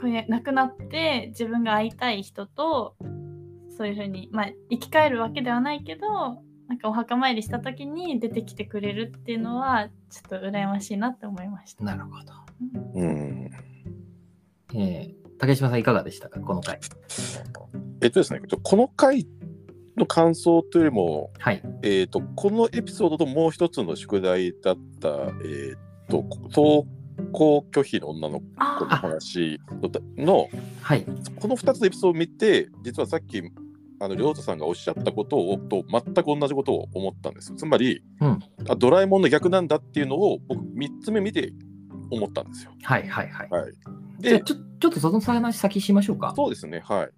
[0.00, 2.96] これ亡くなって自分が会いたい人と
[3.78, 11.84] そういう風にまあ生き返るわけではないけどなんかお墓参りした時に出てきてくれるっていうのはちょっと羨ましいなって思いました。
[11.84, 12.32] なるほど。
[12.94, 13.50] うん。
[14.74, 16.40] えー竹島さんいかがでしたか？
[16.40, 16.80] この回。
[18.00, 19.24] えっとですね、この回
[19.96, 21.62] の感想というよりも、はい。
[21.84, 25.08] えっと、このエピソードともう一つの宿題だった、
[25.44, 26.88] えっと、登
[27.32, 29.60] 校拒否の女の子のあ話
[30.16, 30.48] の、
[30.82, 31.06] はい。
[31.36, 33.40] この2つのエピソードを見て、実はさっき、
[34.00, 37.54] あの、りょうたさんがおっしゃったことを、と全く同じことを思ったんです。
[37.56, 41.52] つまり、うんあドラえもんの逆なんだっていうのを、僕、3つ目見て
[42.10, 42.72] 思ったんですよ。
[42.82, 43.48] はいはいはい。
[43.50, 43.72] はい。
[44.20, 46.32] で、ちょちょっとその話先しましょうか。
[46.36, 47.10] そうですね、はい。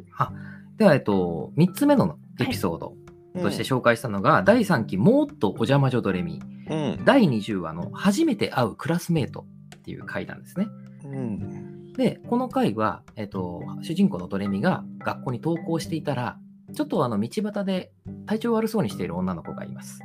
[0.79, 2.95] では、えっと、3つ目のエピソード
[3.43, 6.41] として紹介したのが、第3期もっとお邪魔女ドレミ、
[6.71, 7.05] うん。
[7.05, 9.45] 第20話の初めて会うクラスメート
[9.77, 10.69] っていう回なんですね。
[11.05, 11.93] うん。
[11.95, 16.39] で、この回は、えっと、主人公のドレミが学校に登校していたら、
[16.73, 17.93] ちょっとあの道端で
[18.27, 20.01] 体調悪そうにしている女の子がいます。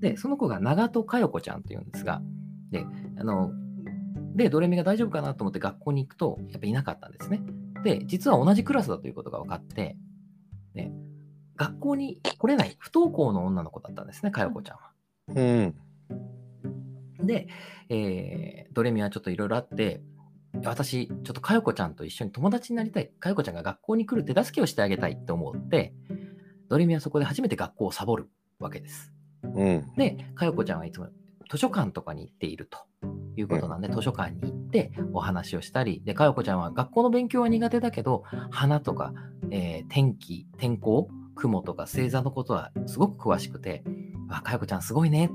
[0.00, 2.22] で、その子が長戸佳代子ちゃんっていうんですが、
[2.70, 2.84] で、
[3.18, 3.52] あの、
[4.34, 7.42] で、ドレミが大丈夫かなと思って学校に行くと、やっぱいなかったんですね。
[7.84, 9.96] で、実は同じクラスだということが分かって、
[10.74, 10.92] ね、
[11.56, 14.92] 学校に来れない不登校の女の子だったんですね、佳代子ちゃんは。
[15.28, 15.42] う
[17.22, 17.26] ん。
[17.26, 17.48] で、
[17.88, 20.00] えードレミはちょっといろいろあって、
[20.64, 23.10] 私、ちょっとかよこちゃんと一緒に友達になりたい。
[23.18, 25.94] かよこちゃんが学校に来る手助けをしてあげたいって思って、
[26.68, 29.12] ドレミはそこで初めて学校をサボるわけです。
[29.42, 29.94] うん。
[29.96, 31.08] で、かよこちゃんはいつも
[31.50, 32.78] 図書館とかに行っていると
[33.36, 39.12] いうことなんで、図書館に行ってお話をしたり、で、かよこちゃんは学校の勉強は苦手だけど、花とか、
[39.50, 43.84] えー天気、天候、雲とか星座のことはすごく詳しくて、
[44.28, 45.30] あ、かよこちゃんすごいね。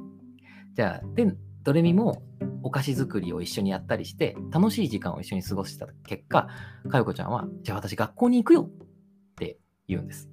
[0.73, 2.23] じゃあ、で、ドレミも
[2.63, 6.47] お菓子作りを一緒にやったりして、楽しい時間を一緒に過ごした結果、
[6.89, 10.29] かよこちゃんは、じゃあ私学校に行くよって言うんです。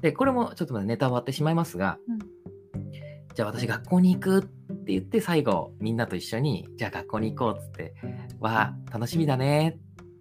[0.00, 2.36] で、これもちょっとまだネタ終わってしまいますが、うん
[3.36, 7.94] じゃあ私学校に行くって言って最後みんなと一緒にじゃあ学校に行こうっつって
[8.40, 9.78] わあ楽しみだね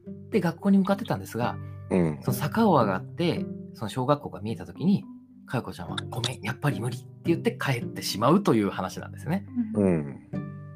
[0.10, 1.56] って学校に向かってたんですが
[1.92, 2.20] うん。
[2.22, 5.06] その坂を上がってその小学校が見えた時に
[5.46, 9.46] かよこちゃんはごめんやっぱり無理って言って帰ってしまうという話なんですね。
[9.76, 10.20] うん。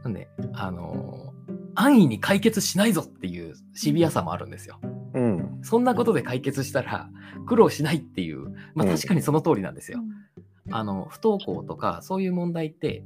[0.04, 1.40] なんであのー
[1.76, 4.80] 安易に解決しないぞっていうシビアさもあるんですよ。
[5.14, 5.60] うん。
[5.64, 7.10] そんなことで解決したら
[7.46, 10.00] 苦労しないっていうまあうん確かにその通りなんですよ。
[10.00, 10.30] うん
[10.72, 13.04] あの不登校とかそういう問題って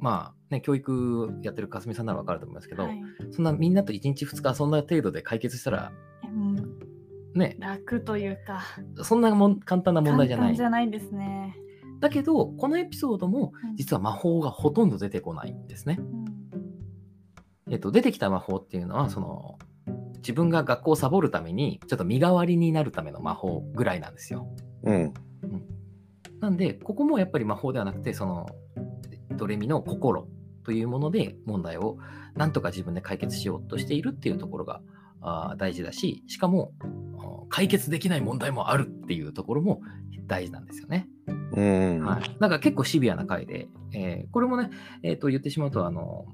[0.00, 3.00] まあね教育やってるかすみさんなら分かると思いますけど、はい
[3.30, 5.92] そんなみんなと1日2日そんな程度で解決したら
[6.24, 6.78] うん
[7.34, 8.62] ね楽というか
[9.02, 11.56] そんなもん簡単な問題じゃない簡単じゃないですね。
[12.04, 13.76] だけどこのエピソードもうん。
[13.76, 17.72] 実は魔法がほとんど出てこないんですね、うん。
[17.72, 19.58] えっと、出てきた魔法っていうのはその
[20.16, 24.48] 自分が学校をサボるためにちょっと身代わりになるための魔法ぐらいなんですよ。
[24.82, 25.14] うん。
[26.40, 28.46] なんで、ここもやっぱり魔法ではなくて、その、
[29.30, 30.28] ドレミの心
[30.62, 31.98] というもので問題を
[32.34, 34.80] なんとか自分で解決しようとしているっていうところが
[35.24, 36.72] あー大事だし、しかも
[37.48, 39.80] 解決できない問題もあるっていうところも
[40.26, 41.08] 大事なんですよね。
[41.52, 42.04] うん。
[42.04, 42.22] はい。
[42.40, 44.70] だから結構シビアな回で、えーこれもね、
[45.02, 46.26] えーと言ってしまうと、あの、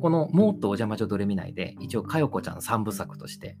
[0.00, 3.56] このもっとお邪魔女ドレミ内で、一応、かよこちゃん3部作として、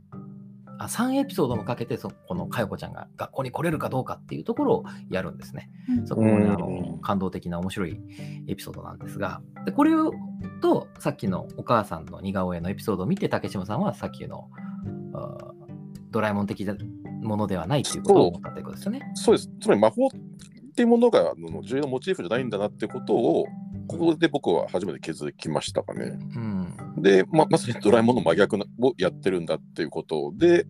[0.78, 5.70] あ3エピソードもかけてそ、このかよこちゃんが学校に来れるかどうかっていうところをやるんですね。
[5.88, 8.00] うんそこもね、うんあの感動的な面白い
[8.46, 10.12] エピソードなんですが、でこれを
[10.60, 14.48] とさっきのお母さんの似顔絵のエピソードを見て、竹島さんはさっきの
[15.14, 15.36] あ
[16.10, 16.74] ドラえもん的な
[17.22, 19.10] ものではないっていうことを思ったということですよね。
[19.14, 19.50] そうです。
[19.60, 20.10] つまり魔法っ
[20.74, 23.46] ていうものがあの重要なモチーフじゃないんだなってことを、
[23.88, 26.18] ここで僕は初めて気づきましたかね。
[26.36, 27.02] うん。
[27.02, 30.66] で、ままさにドラえもんの真逆なをやってるんだっていうことで、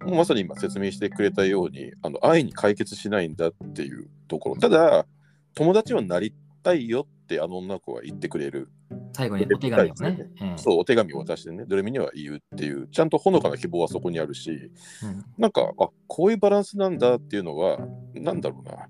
[0.00, 4.56] まさに今説明してくれたように、あの愛に解決しないんだっていうところ。
[4.56, 5.06] ただ、
[5.54, 8.68] 友達はなりたいよってあの女の子は言ってくれる。
[9.12, 10.30] 最後にお手紙をね。
[10.40, 17.78] うんそう、お手紙を渡してね、ドレミには言うっていう、ちゃんとほのかな希望はそこにあるし、うんなんか、あこういうバランスなんだっていうのは、
[18.14, 18.88] なんだろうな、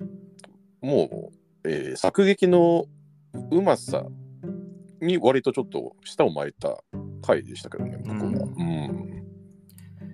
[0.81, 1.31] も
[1.65, 2.87] う、えー作劇の
[3.51, 4.05] うまさ
[5.01, 6.83] に割とちょっと舌を巻いた
[7.23, 8.25] 回でしたけどね、僕は。
[8.25, 9.17] うんうん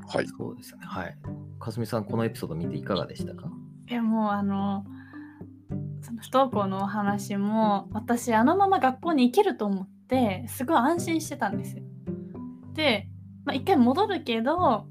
[0.08, 0.26] はい。
[0.26, 0.86] そうですよね。
[0.86, 1.16] はい。
[1.58, 3.48] かすみさん、このエピソード見ていかがでしたか？
[3.88, 4.84] いやもうあの
[6.02, 11.82] その不登校のお話も私あのまま学校に行けると思ってすごい安心してたんですよ。
[12.74, 13.08] で、
[13.44, 14.86] まあ、一回戻るけど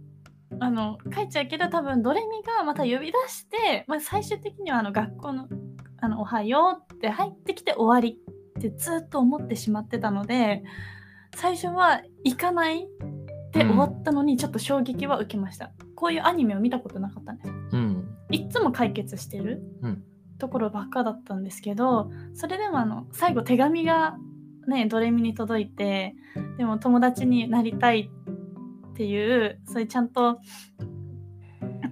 [0.59, 5.47] あの帰っちゃうけど多分ドレミがまた呼び出して、まあ、最終的にはあの学校の
[6.01, 8.19] 「あのおはよう」って入ってきて終わり
[8.59, 10.63] ってずっと思ってしまってたので
[11.35, 12.87] 最初は行かない
[13.53, 15.71] で終わったのにちょっと衝撃は受けました。
[15.95, 17.49] こういうアニメを見たことなかったんです。
[17.71, 18.07] うん。
[18.31, 20.03] いっつも解決してるうん
[20.41, 24.17] ところばっかだったんですけどそれでもあの最後手紙が
[24.67, 26.15] ねドレミに届いて
[26.57, 28.09] でも友達になりたい
[28.89, 30.39] っていうそういうちゃんと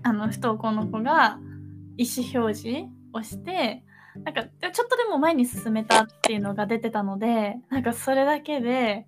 [0.02, 1.39] あの不登校の子が
[1.95, 3.84] 意思表示をして
[4.24, 9.08] なんかちょっとでも前に進めたっていうのが出てたのでなんかそれだけで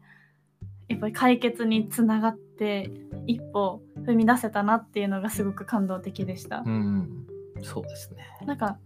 [0.88, 2.92] やっぱり解決につながって
[3.28, 6.64] 一歩踏み出せたなっていうのがすごく感動的でした。
[6.66, 7.28] うん。
[7.62, 8.26] そうですね。
[8.46, 8.78] なんか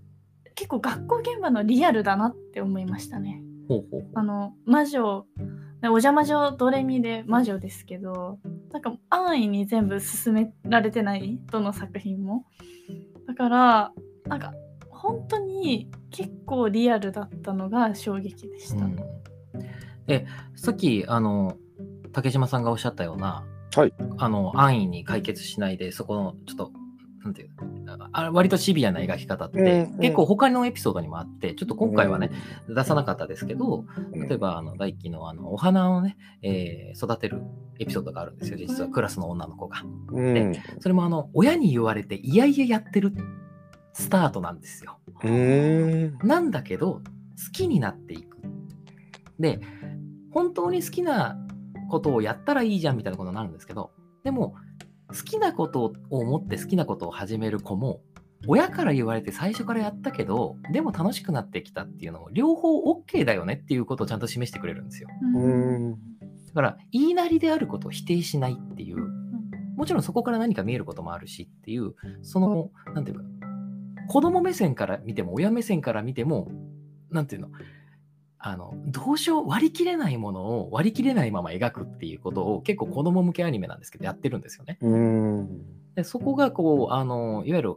[0.55, 3.41] 結構学校現場のリアルだなって思いましたね。
[3.67, 5.25] ほうほうほあの魔女
[5.81, 8.39] ねお邪魔女ドレミで魔女ですけど
[8.71, 12.45] なんか安易に全部進められてないどの作品も。
[13.27, 13.91] だから
[14.27, 14.53] なんか
[14.89, 18.85] 本当に結構リアルだったのが衝撃でした。
[18.85, 18.95] うん
[20.07, 21.57] でさっきあの
[22.13, 23.43] 竹島さんがおっしゃったような、
[23.75, 26.71] はいあの安易に解決しないでそこのちょっと
[27.23, 27.49] なんていう
[28.13, 32.29] あ割とシビアな描き方って、うんうん結構他のエピソードにもあってちょっと今回はね、
[32.69, 37.41] 出さなかったですけどうん、例えばあの大輝のあのお花をね、えー育てる
[37.79, 39.81] エピソードがあるんですよ実はクラスの女の子が。
[40.11, 40.53] うん。
[40.79, 43.13] それもあの親に言われていやいややってる
[43.95, 44.99] スタートなんですよ。
[45.23, 46.17] うん。
[46.21, 47.01] なんだけど好
[47.53, 48.37] きになっていく。
[49.39, 49.61] で
[50.31, 51.37] 本当に好きな
[51.89, 53.91] ことをやったらいいじゃんみたいなことになるんですけど
[54.23, 54.55] でも
[55.09, 58.01] 好きなことを思って好きなことを始める子も
[58.47, 65.09] 親から言われて最初からやったけどでも楽しくなってきたっていうのも両方 OK だよねっていうことをちゃんと示してくれるんですよ。
[66.53, 68.97] だから言いなりであることを否定しないっていう
[69.75, 73.23] もちろんそこから何か見えることもあるしっていうそのなんていうか
[74.07, 76.49] 子供目線から見ても親目線から見ても
[77.11, 77.49] なんていうの？
[78.37, 84.77] あのどうしよう割り切れないものを割り切れないまま描くっていうことを結構子供向けアニメなんですけどやってるんですよね。
[84.81, 85.65] うん。
[85.95, 87.75] でそこがこうあのいわゆる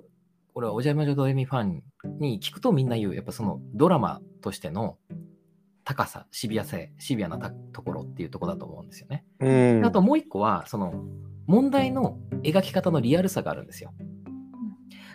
[0.53, 1.83] これはお邪魔女ドレミファン
[2.19, 4.99] に聞くとみんな言うやっぱそのドラマとしての
[5.85, 9.25] 高さシビア性シビアなたところっていうところだと思うんですよね。
[9.41, 9.85] うん。
[9.87, 10.93] あともう一個は、その
[11.47, 13.95] 問題の描き方のリアルさがあるんですよ。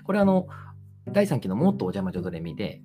[0.04, 0.48] これあの、
[1.14, 2.82] 第3期のもっとお邪魔女ドレミで、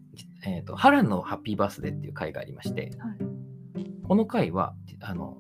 [0.47, 3.39] えーと、ハランのハッピーバースデーっていう回がありまして、はい
[4.09, 5.37] この回は、あの、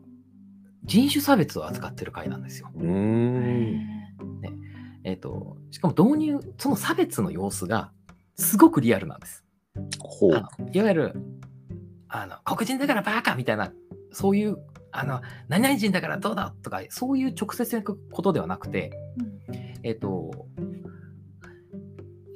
[0.85, 2.71] 人種差別を扱ってる回なんですよ。
[2.75, 3.81] うん。
[5.05, 7.93] えっ、と、しかも導入、その差別の様子が
[8.37, 9.43] すごくリアルなんです。
[10.01, 10.35] ほう。
[10.35, 11.15] あのいわゆる、
[12.09, 13.73] あの、黒人だからバカみたいな、
[14.13, 14.59] そういう、
[14.93, 18.93] あの、何々人だからどうだとか、そういう直接的なことではなくて、
[19.83, 20.47] えっ、と、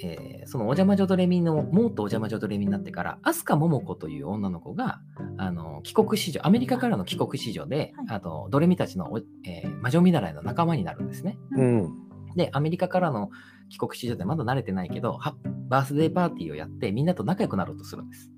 [0.02, 5.00] えーそのお邪魔女ドレミの、もっとお邪魔女ドレミになってから、飛鳥桃子という女の子が、
[5.38, 11.38] あの帰国子女、アメリカからの帰国子女で、はいあとドレミたちのお、えー魔女見習いの仲間になるんですね。
[11.56, 12.02] うん。
[12.36, 13.30] で、アメリカからの
[13.68, 15.36] 帰国子女でまだ慣れてないけど、は
[15.68, 18.30] バースデーパーティーをやって、みんなと仲良くなろうとするんです。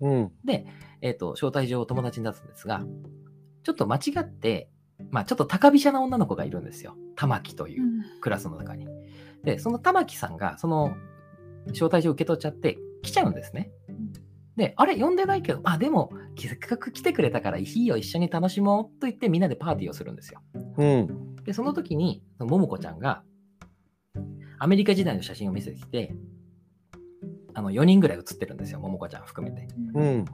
[0.00, 0.32] うん。
[0.44, 0.66] で、
[1.00, 2.84] えっ、と、招待状を友達に出すんですが、
[3.62, 4.68] ちょっと間違って、
[5.10, 6.96] まあちょっと高飛車な女の子がいるんですよ。
[7.16, 8.86] 玉木といううんクラスの中に。
[9.44, 10.94] で、その玉木さんが、その
[11.68, 13.70] 招待状を受け取っちゃって、来ちゃうんですね。
[14.56, 20.40] で、あれ、呼んでないけど、あ、でも、せっかく来てくれたからいいよ、一緒に楽しもうと言って、みんなでパーティーをするんですよ。
[20.76, 21.36] うん。
[21.44, 23.22] で、その時に、その桃子ちゃんが、
[24.58, 26.14] アメリカ時代の写真を見せてきて、
[27.54, 29.66] あの4人ぐらい写ってるんですよ、桃子ちゃん含めて。
[29.94, 30.24] うん。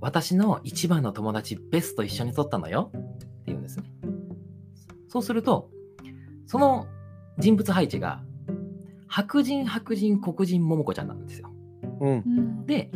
[0.00, 3.90] 私の一番の友達ベスと一緒に撮ったのよって言うんですね。
[5.08, 5.70] そうすると、
[6.46, 6.86] その
[7.38, 8.22] 人物配置が
[9.08, 11.50] 白人白人黒人桃子ちゃんなんですよ。
[12.00, 12.10] うん。
[12.10, 12.66] うん。
[12.66, 12.90] で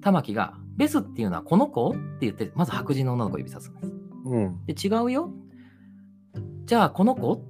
[0.00, 3.92] 玉木が「ベスっていうのはこの子?」って言ってまず白人の女の子を指さすんです。
[4.26, 4.64] うん。
[4.66, 5.30] で違うよ？
[6.66, 7.44] じゃあこの子？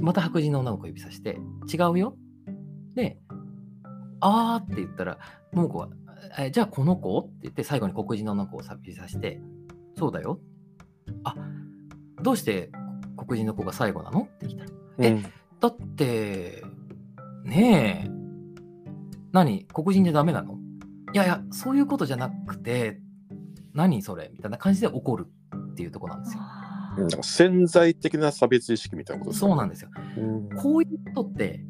[0.00, 1.38] また白人の女の子を指さして
[1.72, 2.16] 違うよ？
[2.94, 3.18] で
[4.20, 5.18] あーって言ったら
[5.52, 5.88] 桃子は
[6.38, 7.18] えじゃあこの子？
[7.18, 9.40] って言って最後に黒人の女の子を指さして
[9.96, 10.40] そうだよ。
[11.24, 11.34] あ
[12.22, 12.70] どうして
[13.16, 14.22] 黒人の子が最後なの？
[14.22, 15.22] って聞いたらうん。
[15.60, 16.64] だって
[17.44, 18.10] ねえ。
[19.32, 19.66] 何？
[19.72, 20.58] 黒人じゃダメなの？
[21.12, 23.00] いやいやそういうことじゃなくて
[23.74, 24.30] 何それ？
[24.32, 25.26] みたいな感じで怒る
[25.56, 26.40] っていうところなんですよ。
[26.42, 29.90] あなんか潜在的な差別意識みたいなことそうなんでですよ。
[30.14, 30.48] すうん。
[30.56, 31.64] こういうことって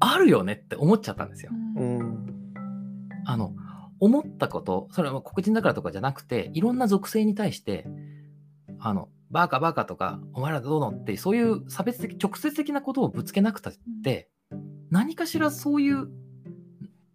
[0.00, 1.52] あるよねって思っちゃったんですよ。
[1.76, 1.98] ーううん。
[1.98, 2.26] ん
[3.24, 3.54] あの
[4.00, 7.86] 思ったことそれは黒人だからとかじゃなくていろんな属性に対して
[8.80, 14.28] あのバカバカとかお前らどうのってそういう差別的直接的なことをぶつけなくたって
[14.92, 16.08] 何かしらそういう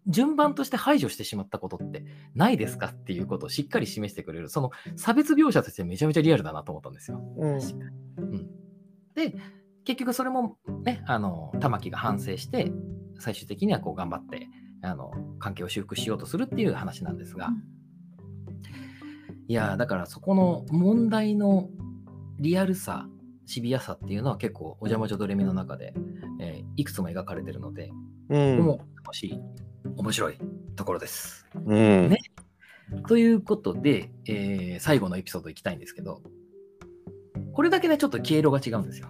[0.07, 4.49] 順番として排除してしまったことってないですかっていうことをしっかり示してくれる。
[4.49, 7.21] その差別描写としてめちゃめちゃリアルだなと思ったんですよ。
[7.37, 7.59] うん。
[7.59, 7.85] 確か
[8.31, 8.49] に
[9.13, 9.35] で
[9.85, 12.71] 結局それもねあの玉木が反省して
[13.19, 14.47] 最終的にはこう頑張って
[14.81, 17.63] あの関係を修復しようとするっていう話なんですが、うん。
[19.47, 21.69] いやーだからそこの問題の
[22.39, 23.07] リアルさ
[23.45, 25.93] シビアさっていうのは結構お邪魔女ドレミの中で、
[26.39, 27.91] えーいくつも描かれてるので、
[28.29, 29.41] うんもう楽しい
[29.95, 30.37] 面白い
[30.75, 31.45] ところです。
[31.65, 32.17] うんね
[33.07, 36.21] ということで、えー最後のエピソードいきたいんですけど
[37.53, 39.09] これだけでちょっと経路が違うんですよ。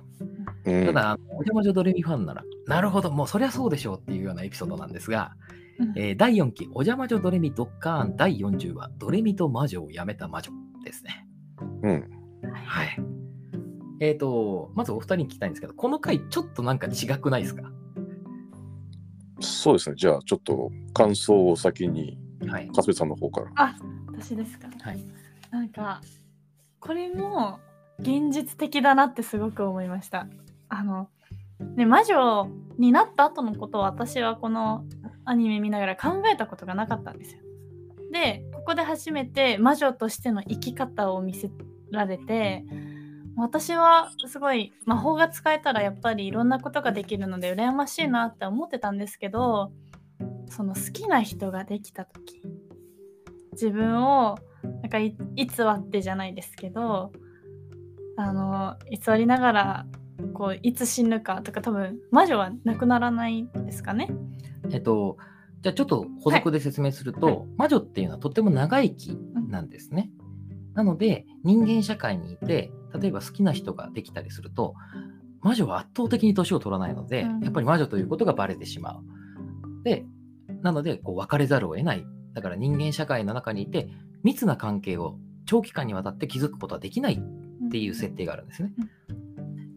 [0.66, 5.34] うんただ、あのお邪魔女ドレミファンなら、なるほど、もうそりゃそうでしょうっていうようなエピソードなんですが、
[5.80, 10.52] うんえー第4期、お邪魔女ドレミドッカーン第40話、ドレミと魔女をやめた魔女
[10.84, 11.28] ですね。
[11.84, 12.10] うん
[12.54, 13.17] はい。
[14.00, 17.64] えっ、と、まずお二人に聞きたいんですけど、この回ちょっとなんか違くないですか？
[19.40, 19.96] そうですね。
[19.96, 22.68] じゃあちょっと感想を先にはい。
[22.70, 23.52] かすめさんの方から。
[23.56, 23.76] あ
[24.08, 24.68] 私ですか？
[24.82, 25.04] はい。
[25.52, 26.02] なんか
[26.80, 27.60] これも
[28.00, 30.28] 現実的だなってすごく思いました。
[30.70, 31.10] あの
[31.76, 34.86] ね魔女になった後のことを私はこの
[35.26, 37.42] アニメ見ながら考えたことがなかったんですよ。
[38.12, 41.50] でここで初めて魔女としての生き方を見せ
[41.92, 42.64] られて
[43.38, 49.72] 私はすごい魔法が使えたらやっぱりいろんなことができるので羨ましいなって思ってたんですけど
[50.50, 52.42] その好きな人ができた時
[53.52, 54.38] 自分を
[54.82, 57.12] なんかい偽ってじゃないですけど
[58.18, 59.86] あの偽りながら
[60.34, 64.10] こういつ死ぬかとか多分魔女はなくならないんですかね。
[64.72, 65.18] えっと、
[65.62, 69.18] じゃあちょっと補足で説明すると、はい魔女っていうのはとっても長生き
[69.50, 70.12] なんですね。
[70.74, 74.76] なので、人間社会にいて、例えば好きな人ができたりすると、
[75.42, 79.04] 魔女は圧倒的に年を取らないので、うんやっぱり魔女ということがバレてしまう。
[79.84, 80.06] で、
[80.62, 82.06] なので、こう別れざるを得ない。
[82.34, 83.90] だから人間社会の中にいて、
[84.24, 87.14] 密な関係を長期間にわたって築くことはできない
[87.68, 88.74] っていう設定があるんですね。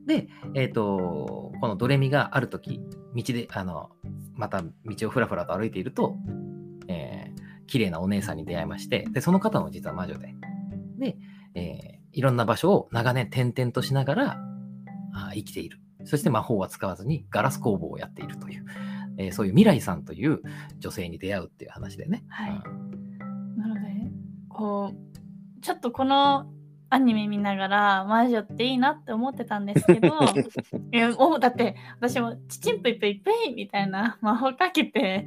[0.07, 2.81] で、えっ、と、このドレミがある時
[3.15, 3.91] 道で、あの、
[4.35, 6.17] また道をふらふらと歩いていると、
[6.89, 10.35] えー綺麗なお姉さんに出会いまして、で、その方も実は魔女で、
[10.99, 11.17] で、
[11.55, 14.39] えーいろんな場所を長年転々としながら
[15.15, 15.79] あー生きている。
[16.05, 18.65] そして魔法は使わずにガラス工房をやっているという、
[19.19, 20.41] えーそういう未来さんという
[20.79, 22.25] 女性に出会うっていう話でね。
[22.29, 23.81] はいうんなので
[24.49, 26.47] こうちょっとこの
[26.91, 30.09] アニメ見ながら魔女っていいなって思ってたんですけど
[30.93, 35.25] いやもうだって私も「チチンプイプイプイ」みたいな魔法かけて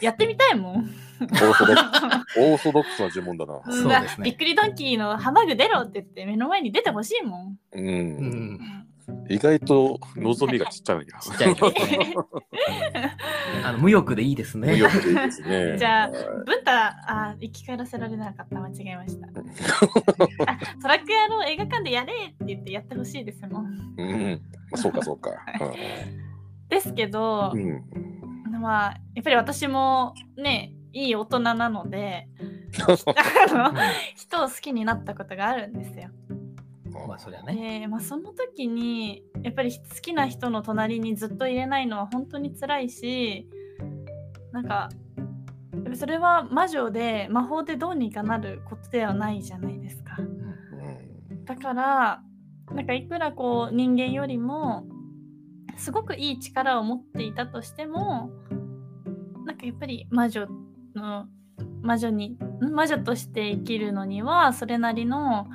[0.00, 0.90] やってみたいもん。
[1.20, 2.38] オーソドックス。
[2.40, 3.60] オーソドックスな呪文だな。
[3.70, 4.24] そうですね。
[4.24, 7.58] びっくりドンキーのハマグ出ろって言って目の前に出てほしいもん。
[7.72, 7.86] うん。
[7.86, 8.86] うん
[9.28, 11.18] 意外と望みがちっちゃいな。
[11.20, 12.14] ちっちゃいけどね
[13.64, 14.74] あの無欲でいいですね。
[14.74, 14.90] いいで
[15.30, 15.76] すね。
[15.78, 19.28] じゃあはいブンタあ生き返らせられなかった間違えました。
[19.28, 23.94] あトラック野郎映画館でやれって言ってやってほしいですもん。
[23.96, 25.30] うん、まあ、そうかそうか。
[26.68, 27.84] ですけどう、ん、
[28.60, 32.28] まあやっぱり私もねいい大人なので
[32.86, 33.72] あの
[34.16, 36.10] 人を好きになったことがあるんですよ。
[37.10, 37.80] まあそりゃね。
[37.80, 43.48] で、まあ、その時にやっぱり好きな人の隣にずっと入れないのは本当に辛いし
[44.52, 44.88] なんか
[45.94, 50.16] それは魔女で魔法でどうにかなることではないじゃないですか。
[50.18, 52.22] うんだから
[52.72, 54.86] なんかいくらこう人間よりも
[55.76, 58.30] すごくいい力を持っていたとしても
[59.44, 60.46] なんかやっぱり魔女
[60.94, 61.26] の
[61.82, 65.48] 魔女にん魔女として生きるのにはそれなりの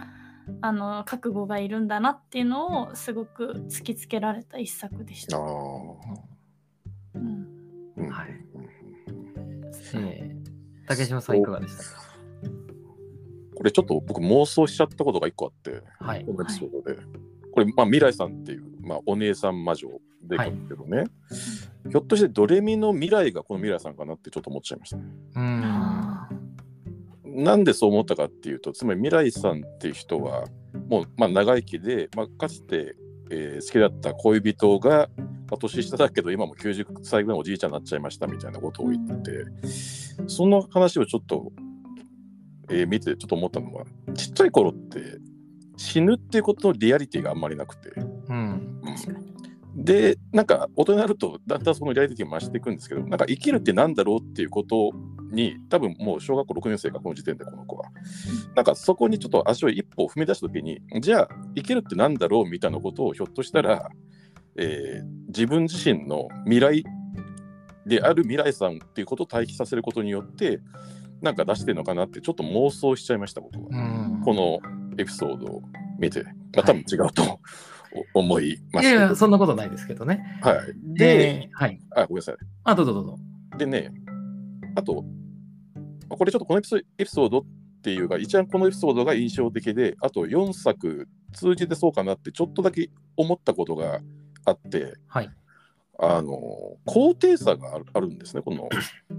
[0.65, 5.37] あの覚悟がいるんだなっていうのをすごく突きつけられた一作でした。
[5.37, 5.43] ああ。
[7.15, 7.47] うん。
[7.97, 8.09] うん。
[8.09, 8.29] はい
[9.93, 10.05] うん。
[10.05, 10.35] えー
[10.87, 11.89] 竹島さんいかがでしたか？
[13.55, 16.23] これちょっと僕妄想しちゃったことが一個あって、はい。
[16.23, 16.99] このエピソードで。
[17.51, 19.89] これ、まあ、未来さんっていう、まあ、お姉さん魔女
[20.21, 21.05] でかけどね、
[21.89, 24.97] ひょっとしてドレミの未来がこの未来さんかなってちょっと思っちゃいました。
[24.97, 25.03] ね。
[25.37, 25.63] うん。
[25.63, 26.04] あ
[27.35, 30.45] なんでそう思ったかっていうと、つまり未来さんっていう人は、
[30.89, 32.95] もう、まあ、長生きで、まあ、かつて、
[33.31, 39.45] えー好きだった恋人が、まあ、年下だけど、今も90歳ぐらいのおじいちゃんになっちゃいましたみたいなことを言ってて、
[40.27, 41.51] その話をちょっと、
[42.69, 45.19] えー見てちょっと思ったのは、ちっちゃい頃って
[45.77, 48.79] 死ぬっていうことのリアリティがあんまりなくて、うん。
[48.83, 49.34] ー確かに。
[49.75, 54.91] で、なんか大人になるとだんだんそのリアリティが増していくんですけど、なんか生きるってなんだろうっていうこと
[55.31, 57.89] に、多分もう小学校6年生か、この時点でこの子は。
[58.55, 63.89] なんかそこにちょっと足を一歩踏み出したときに、じゃあ生きるってなんだろうみたいなことをひょっとしたら、
[64.57, 66.85] えー自分自身の未来
[67.85, 70.61] である未来さんっていうことを対比させることによって、
[71.21, 73.67] なんか出してるのかなってちょっと妄想しちゃいました、僕は。
[73.71, 74.59] うんこの
[74.97, 75.61] エピソードを
[75.99, 77.39] 見て、まあ多分違うと、お
[78.13, 78.85] 思いまし。
[78.85, 80.39] いやいや、そんなことないですけどね。
[80.41, 80.57] はい。
[80.97, 81.79] で、で、はい。
[81.95, 82.35] あ、ごめんなさい。
[82.63, 83.17] あ、どうぞどうぞ。
[83.57, 83.91] でね、
[84.75, 85.05] あと、
[86.09, 87.43] これちょっとこのエピソードっ
[87.81, 93.99] ていうか、一番このエピソードが印象的で、あと4作通じてそうかなってちょっとだけ思ったことが
[94.45, 95.29] あって、はい。
[95.97, 98.69] あの、高低差があるあるんですね、この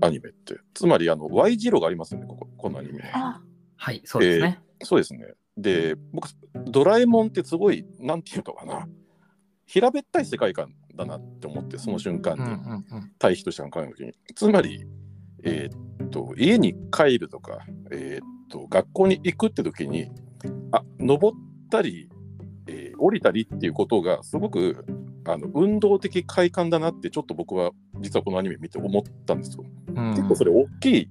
[0.01, 0.59] アニメって。
[0.75, 3.11] つまり、あの、Y 字路がありますよね、こここのアニメ。
[3.15, 3.41] あ
[3.77, 4.61] はい、そうですね。
[4.83, 5.35] そうですね。
[5.57, 6.29] で、僕、
[6.67, 8.89] ドラえもんってすごい、なんていうのかな、
[9.65, 12.45] 平べったい世界観だなって思って、その瞬間に。
[12.45, 13.13] うんうんうん。
[13.19, 14.85] 対比として考えるときに、つまり、
[15.43, 20.11] えーっと、家に帰るとか、えーっと、学校に行くってときに、
[20.73, 21.39] あ、登っ
[21.71, 22.09] たり、
[22.69, 24.85] えー降りたりっていうことが、すごく、
[25.27, 29.65] あの、運動的快感だなって、ちょっと僕は、実はこのアニメ見て思ったんですよ。
[29.89, 31.09] うん結構それ大きい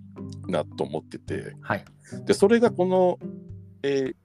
[0.47, 1.85] なと思ってて、はい。
[2.25, 3.19] で、それがこの、
[3.85, 4.15] えー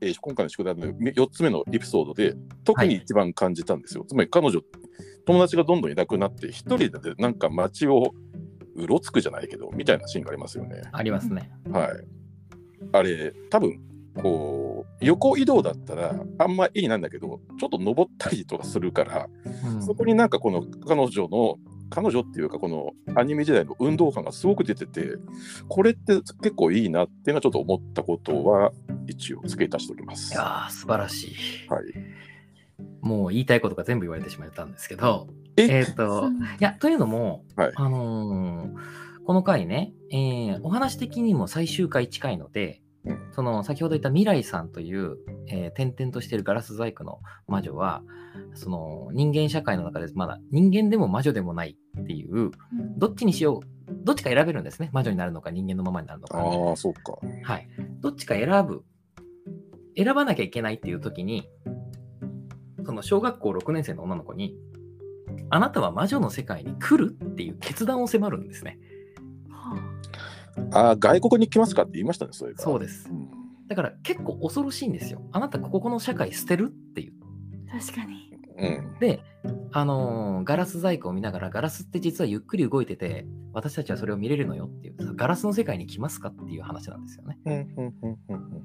[0.00, 2.34] えー今回の宿題の4つ目のエピソードで、
[2.64, 4.04] 特に一番感じたんですよ。
[4.06, 4.60] つまり彼女、
[5.26, 8.12] 友達がどんどんいなくなって、一人でなんか街を
[8.74, 10.82] うろつくじゃないけど、みたいなシーンがありますよね。
[10.92, 11.50] ありますね。
[11.70, 11.90] はい。
[12.92, 13.80] あれ、多分
[14.22, 19.28] こう、横移動だったら、あんまいいなんだけど、ちょっと登ったりとかするから、
[19.72, 21.56] うんそこになんかこの彼女の、
[21.90, 25.16] 彼女っていうか、このアニメ時代の運動感がすごく出てて、
[25.68, 28.72] これって結構いいなっていうのはちょっと思ったことは、
[29.06, 30.34] 一応付け足しておきます。
[30.34, 31.34] いやー、素晴らしい。
[31.68, 31.82] はい。
[33.00, 35.66] もう言いたいことが全部言われてしまったんですけど、え？
[35.68, 38.70] えっ、と、いや、というのも、はいあのー
[39.26, 42.85] この回ね、えーお話的にも最終回近いので、うん
[43.32, 45.16] その先ほど言った未来さんという、
[45.48, 48.02] えー点々としているガラス細工の魔女は、
[48.54, 52.50] その人間社会の中でまだ人間でも魔女でもないっていう、うん
[52.98, 54.90] どっちにしよう、どっちか選べるんですね。
[54.92, 56.38] 魔女になるのか人間のままになるのか。
[56.38, 57.18] ああ、そうか。
[57.42, 57.68] はい。
[58.00, 58.84] どっちか選ぶ。
[59.96, 61.48] 選ばなきゃいけないっていう時に、
[62.84, 64.56] その小学校6年生の女の子に、
[65.50, 68.78] あなたは魔女の世界に来るっていう決断を迫るんですね。
[70.56, 72.62] はああ、外国に来ますかって言いましたね、そういえば。
[72.62, 73.12] そうですう。
[73.12, 73.28] ん
[73.68, 75.22] だから結構恐ろしいんですよ。
[75.32, 77.12] あなたここの社会捨てるっていう。
[77.68, 78.26] あ確かに。
[78.58, 78.98] うん。
[79.00, 79.20] で、
[79.72, 87.38] あのーガラス細工を見ながら、ガラスって実はゆっくり動いてて、私たちはそれを見れるのよっていう、ガラスの世界に来ますかっていう話なんですよね。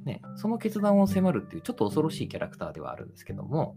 [0.05, 3.75] ね、その決断を迫るっていうちょっと恐ろしいキャラクターではあるんですけども、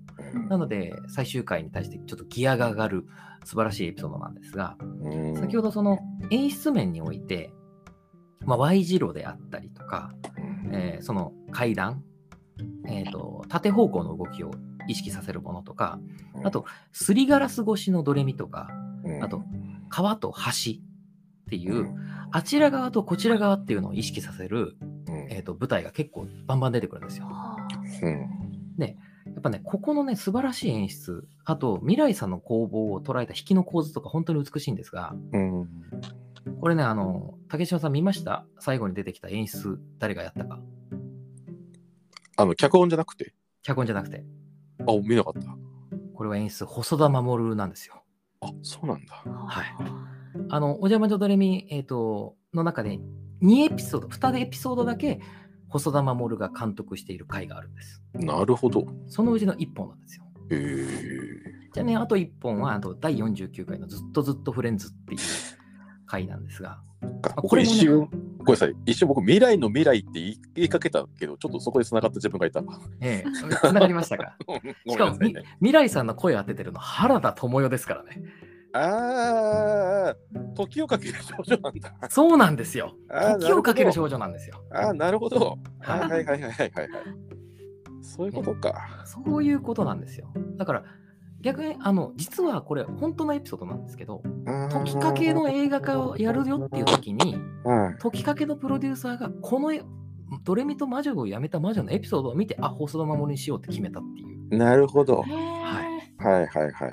[0.48, 3.06] なので最終回に対してちょっとギアが上がる
[3.44, 5.36] 素晴らしいエピソードなんですが、うん。
[5.36, 5.98] 先ほどその
[6.30, 7.52] 演出面において、
[8.46, 12.02] まあ、Y 字路であったりとか、うんえーその階段、
[12.86, 14.50] えーと、縦方向の動きを
[14.88, 16.00] 意識させるものとか、
[16.42, 18.68] あと、すりガラス越しのドレミとか、
[19.04, 19.22] うん。
[19.22, 19.44] あと、
[19.88, 20.74] 川と橋っ
[21.48, 21.96] ていう、うん。
[22.32, 24.76] あちら側とこちら側っていうのを意識させる、
[25.06, 25.26] うん。
[25.30, 27.26] えー、と舞台が結構バンバン出てくるんですよ。
[27.26, 27.68] はあ
[28.02, 28.44] うん。
[29.34, 35.68] やっぱね、ここのね、素晴らしい演出、あと、未来さんの工房を捉えた引きの構図とか本当に美しいんですが、うん
[36.60, 38.46] これね、あの、竹島さん見ました？
[38.58, 40.60] 最後に出てきた演出、誰がやったか。
[42.36, 43.32] あの、脚本じゃなくて、
[43.62, 44.24] 脚本じゃなくて、
[44.80, 45.56] あ、見なかった。
[46.14, 48.02] これは演出、細田守なんですよ。
[48.40, 49.14] あ、そうなんだ。
[49.14, 49.64] はい
[50.48, 52.98] あの、お邪魔女ドレミ、えっ、と、の中で、
[53.42, 55.20] 2エピソード、2エピソードだけ、
[55.68, 58.02] 細田守が監督している回があるんです。
[58.14, 58.86] なるほど。
[59.06, 60.24] そのうちの1本なんですよ。
[60.50, 61.64] へえ。
[61.72, 65.20] じゃあね、あと1本は、あと第49回のずっとずっとフレンズっていう
[66.06, 66.80] 回なんですが、
[67.36, 68.74] これ一瞬、ごめんなさい。
[68.86, 70.08] 一瞬僕、未来の未来って
[70.54, 72.62] 言いかけたけど、ちょっとそこで繋がった自分がいた。
[73.00, 73.30] ええ、
[73.62, 74.36] つながりましたか？
[74.88, 75.44] しかも、ね。
[75.58, 78.22] 未来さんの声当ててるの原田知世ですからね。
[78.76, 81.94] あー、時をかける少女なんだ。
[82.10, 82.96] そうなんですよ。
[83.40, 84.64] 時をかける少女なんですよ。
[84.70, 85.58] どあー、なるほど。
[85.78, 86.90] はいはいはいはいはいはいはい。
[88.02, 88.74] そういうことか。
[89.06, 90.28] そういうことなんですよ。
[90.56, 90.84] だから、
[91.44, 94.22] 逆に、あの、実はこれ、本当のエピソードなんですけど、
[94.70, 99.82] 時かけの映画化をやるよっていう時に、うん時かけのプロデューサーが、この絵
[100.42, 105.22] ドレミと魔女を辞めた魔女のエピソードを見て、あ、細田守にしようって決めたっていう、なるほど。
[105.22, 105.32] はい
[106.16, 106.92] はいはいはいはいはい。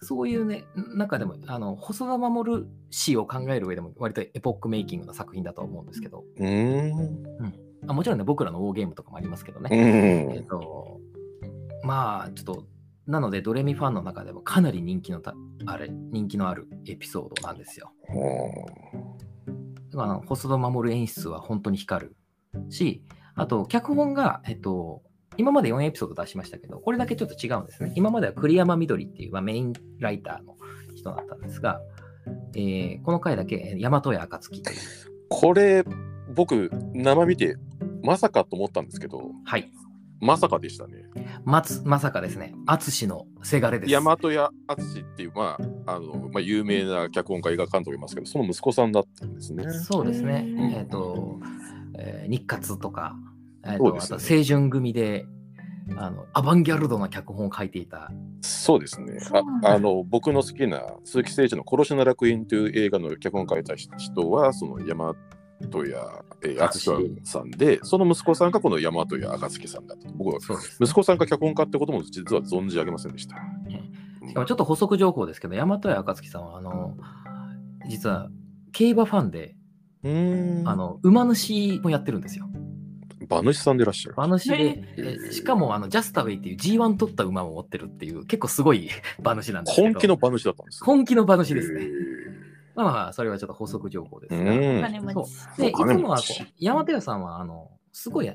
[0.00, 0.64] そういうね、
[0.94, 7.24] 中でも、あの、細田守氏を考える上でも、割とエポックメイキングな作品だとは思うんですけど、うーん。
[7.86, 9.70] あもちろんね、僕らのウォーゲームとかもありますけどね。
[9.72, 9.74] う
[10.34, 10.46] えっん。
[10.46, 11.00] と、
[11.82, 12.64] まあ、ちょっと、
[13.06, 15.34] なので、ドレミファンの中でもかなり人気のた
[15.66, 17.92] あれ人気のあるエピソードなんですよ。
[19.90, 22.16] だからあの細田守演出は本当に光る
[22.70, 23.02] し、
[23.34, 25.02] あと、脚本が、えっと、
[25.36, 27.92] 今まで4エピソード出しましたけど、これだけちょっと違うんですね。
[27.96, 30.56] 今までは栗山みどりっていう、まあ、メインライターの
[30.94, 31.80] 人だったんですが、
[32.54, 34.76] えーこの回だけ、えー大和屋暁という、
[35.28, 35.84] これ、
[36.34, 37.56] 僕、生見て、
[38.02, 39.70] まさかと思ったんですけど、はい、
[40.24, 41.04] まさかでしたね。
[41.44, 43.92] 松、まさかですね、淳のせがれです。
[43.92, 49.70] 大和屋淳っていう、まあ、あの、まあ、有名な脚本家、映画監督いますけど、その息子さんだったんですね。
[49.70, 50.46] そうですね。
[50.46, 51.38] うんえっ、と、
[51.98, 53.16] えー日活とか、
[53.64, 55.26] えーとそうですよねあと青春組で
[55.96, 58.10] あのアバンギャルドな脚本を書いていた。
[58.40, 59.18] そうですね。
[59.62, 64.94] ああの僕の好きな鈴木誠一の殺しの楽園という映画の脚本を書いた人は、その大
[65.72, 70.08] 和屋えー淳さんで、その息子さんがこの大和屋暁さんだと。
[70.14, 70.58] 僕は。
[70.80, 73.36] 息子さんが脚本家ってことも実は存じ上げませんでした。
[74.28, 76.96] しかもちょっと補足情報ですけど、大和屋暁さんは、あの、
[77.88, 78.30] 実は
[78.72, 79.56] 競馬ファンで、
[80.02, 80.68] うーん。
[80.68, 82.48] あの、馬主もやってるんですよ。
[83.20, 84.14] 馬主さんでいらっしゃる。
[84.16, 89.88] 馬主で、しかも、あの、ジャスタウェイっていう G1 取った馬を持ってるっていう、結構すごい馬主なんですけど。
[89.88, 90.86] 本気の馬主だったんですよ。
[90.86, 91.86] 本気の馬主ですへね。
[92.74, 94.50] まあまあ、それはちょっと補足情報ですが。
[94.50, 94.78] ーうん。
[94.78, 98.32] お金持ちで、いつもはこう、山手屋さんは、あの、すごい、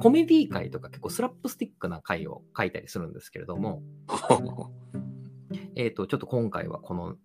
[0.00, 3.82] コメディ界とか結構スラップスティックな回を書いたりするんですけれども、
[5.74, 7.16] えっ、と、ちょっと今回はこの、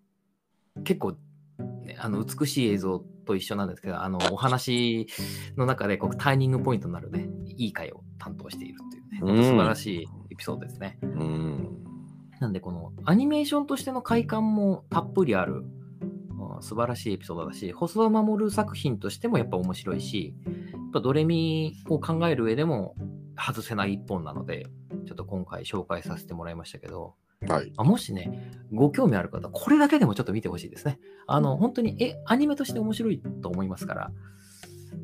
[0.84, 1.18] 結構、
[1.84, 5.08] ね、あの、美しい映像と一緒なんですけど、あの、お話
[5.56, 10.98] の中でこうターニングポイントになるね、いい回を担当しているっていうね、素晴らしいエピソードですね。
[11.02, 11.84] うん。
[12.40, 15.81] なんで、このアニメーションとしての快感もたっぷりある、うん
[16.62, 22.96] 素晴らしいエピソードだし、細田守作品としてもやっぱ面白いし、やっぱドレミを考える上でも
[23.38, 24.68] 外せない一本なので、
[25.06, 27.16] ちょっと今回紹介させてもらいましたけど、
[27.48, 27.74] はい。
[27.76, 31.00] あもしね、ご興味ある方、これだけでもちょっと見てほしいですね。
[31.26, 34.12] あの、本当に、え、アニメとして面白いと思いますから、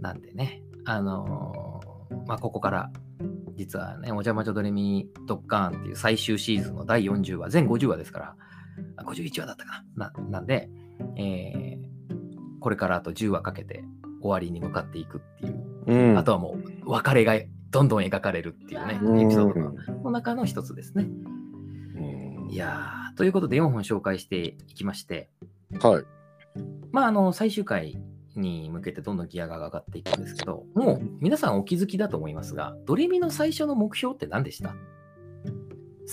[0.02, 1.98] なんでね、あのー
[2.28, 2.92] まあ、ここから、
[3.56, 8.36] 実はね、お邪魔女ドレミドッカーンっていう最終シーズンの第40話、全50話ですから、
[8.98, 10.12] あ51話だったかな。
[10.14, 10.70] ななんで、
[11.16, 11.88] えー
[12.60, 13.84] これからあと10話かけて
[14.20, 16.18] 終わりに向かっていくっていう、うん。
[16.18, 17.40] あとはもう別れが
[17.70, 19.74] どんどん描かれるっていうね、うんエピソードの
[20.04, 21.08] の中の一つですね。
[21.96, 25.30] うんいやー、ということで4本紹介していきまして、
[25.82, 26.04] はい。
[26.92, 28.02] まあ、あの、最終回
[28.36, 34.70] に向けてどんどんギアが上がっていくんですけど、もう皆さんお気づきだと思いますが、ドレミの最初の目標って何でした？
[34.72, 34.76] 好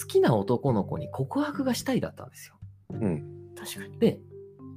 [0.06, 2.54] きな男の子に告白がしたいだったんですよ。
[2.90, 3.24] うん。
[3.56, 3.98] 確かに。
[3.98, 4.20] で、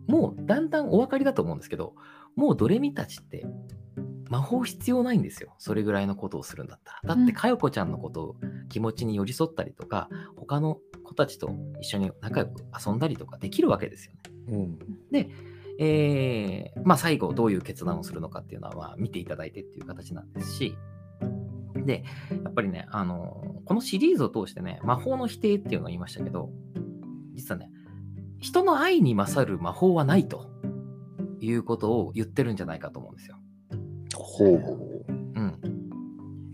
[0.07, 1.93] もうだんだんお分かりだと思うんですけど、
[2.35, 3.45] もうドレミたちって
[4.29, 5.55] 魔法必要ないんですよ。
[5.57, 7.15] それぐらいのことをするんだったら。
[7.15, 8.35] だって、うんかよこちゃんのことを
[8.69, 11.51] 気持ちに寄り添ったりとか、他の子たちと
[11.81, 14.19] 一緒に仲良く遊んだりとかできるわけですよね。
[14.49, 14.79] うん。
[15.79, 20.75] えーまあ、最後どういう決断をするのかっていうのは、まあ、見ていただいてっていう形なんですし、
[21.85, 22.03] で、
[22.43, 26.49] やっぱりね、あのこのシリーズを通してね、魔法の否定っていうのを言いましたけど、
[27.35, 27.69] 実はね、
[28.39, 30.49] 人の愛に勝る魔法はないと
[31.39, 33.37] いうことを言ってるんじゃないかと思うんですよ。
[34.15, 35.05] ほう。
[35.07, 35.59] うん。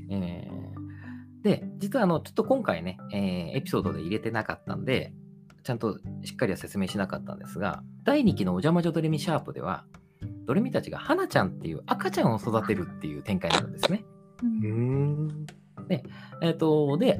[0.09, 0.53] えー
[1.43, 5.13] で、実はあの、ちょっと今回ね、えーエピソードで入れてなかったんで、
[5.63, 9.85] ちゃんとしっかりは説明しなかったんですが、第2期のお邪魔女ドレミシャープでは、
[10.45, 14.05] ドレミたちが花ちゃんっていう赤ちゃんを育てるっていう展開になるんですね。
[14.41, 15.45] ううんん。
[16.41, 17.19] えっ、と、で、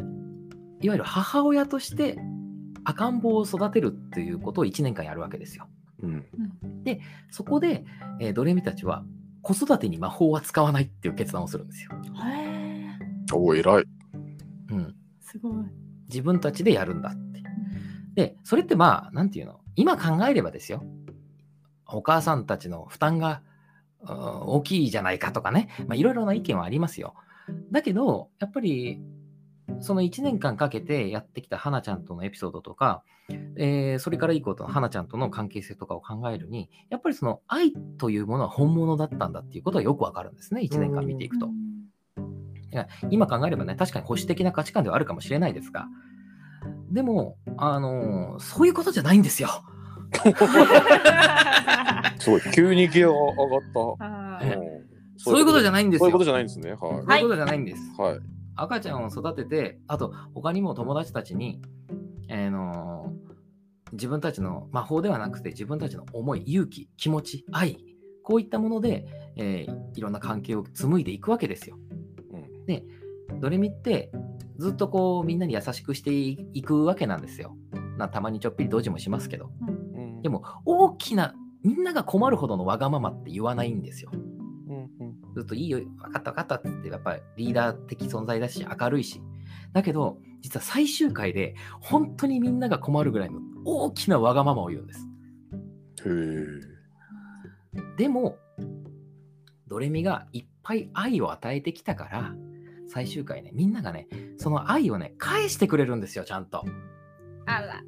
[0.82, 2.18] いわゆる母親として
[2.86, 5.67] 赤ん坊を育てるっていうことを1年間やるわけですよ。
[6.01, 6.25] うん。
[7.29, 7.86] そこで、
[8.19, 9.03] えードレミたちは
[9.41, 11.91] 子育てに魔法は使わないっていう決断をするんですよ。
[12.25, 12.97] へ
[13.31, 13.84] え、お、偉い。
[14.69, 14.95] うん。
[15.21, 15.53] すごい。
[16.07, 17.43] 自分たちでやるんだって。
[18.15, 20.84] で、それってまあ、なんていうの、今考えればですよ。
[21.88, 23.41] お母さんたちの負担が
[24.01, 24.15] うん
[24.47, 27.13] 大きいじゃないかとかね、まあ、いろいろな意見はありますよ。
[27.71, 29.01] だけど、やっぱり、
[29.80, 33.03] その1年間かけてやってきた花ちゃんとのエピソードとか、
[33.55, 41.47] えーそれから以降との花ちゃんとの関係性とかを考えるに、やっぱりその愛というものは本物だったんだっていうことはよくわかるんですね、1年間見ていくと。
[41.47, 45.88] いや今考えればね、確かに保守的な価値観ではあるかもしれないですが、
[46.91, 49.49] でも、あのーそういうことじゃないんですよ。
[52.20, 53.61] すごい、急にギアが上がっ
[54.39, 54.64] た。
[55.18, 56.05] そういうことじゃないんですよ。
[56.05, 56.72] そういうことじゃないんですね。
[56.72, 57.82] はそういうことじゃないんです。
[57.97, 58.01] い。
[58.01, 58.20] はい。
[58.55, 61.61] 赤ちゃんを育てて、あと他にも友達たちに、
[62.29, 63.33] あのー
[63.93, 67.77] 自分たちの魔法ではなくて自分たちの思い、勇気、気持ち、愛、
[68.23, 71.77] こういったもので、えーいろんな関係を紡いでいくわけですよ。
[72.31, 72.83] うんで、
[73.39, 74.11] ドレミって
[74.57, 77.55] ずっとこうみんなに優しくしていくわけなんですよ。
[77.97, 79.51] なたまにちょっぴりドジもしますけど。
[79.67, 84.11] うんで、も大きな、みんなが困るほどのわがままって言わないんですよ。
[85.34, 89.21] ずっといいよ、分かった分かったってやっぱりリーダー的存在だし、明るいし。
[89.73, 95.07] だけど、実は最終回で、本当にみんなが困るぐらいの大きなわがままを言うんです。
[96.05, 96.09] へ
[97.79, 97.93] え。
[97.97, 98.38] でも、
[99.67, 102.36] ドレミがいっぱい愛を与えてきたから、
[102.88, 104.07] 最終回ね、みんながね、
[104.38, 106.63] その愛をね、返してくれるんですよ、ちゃんと。
[107.45, 107.81] あら、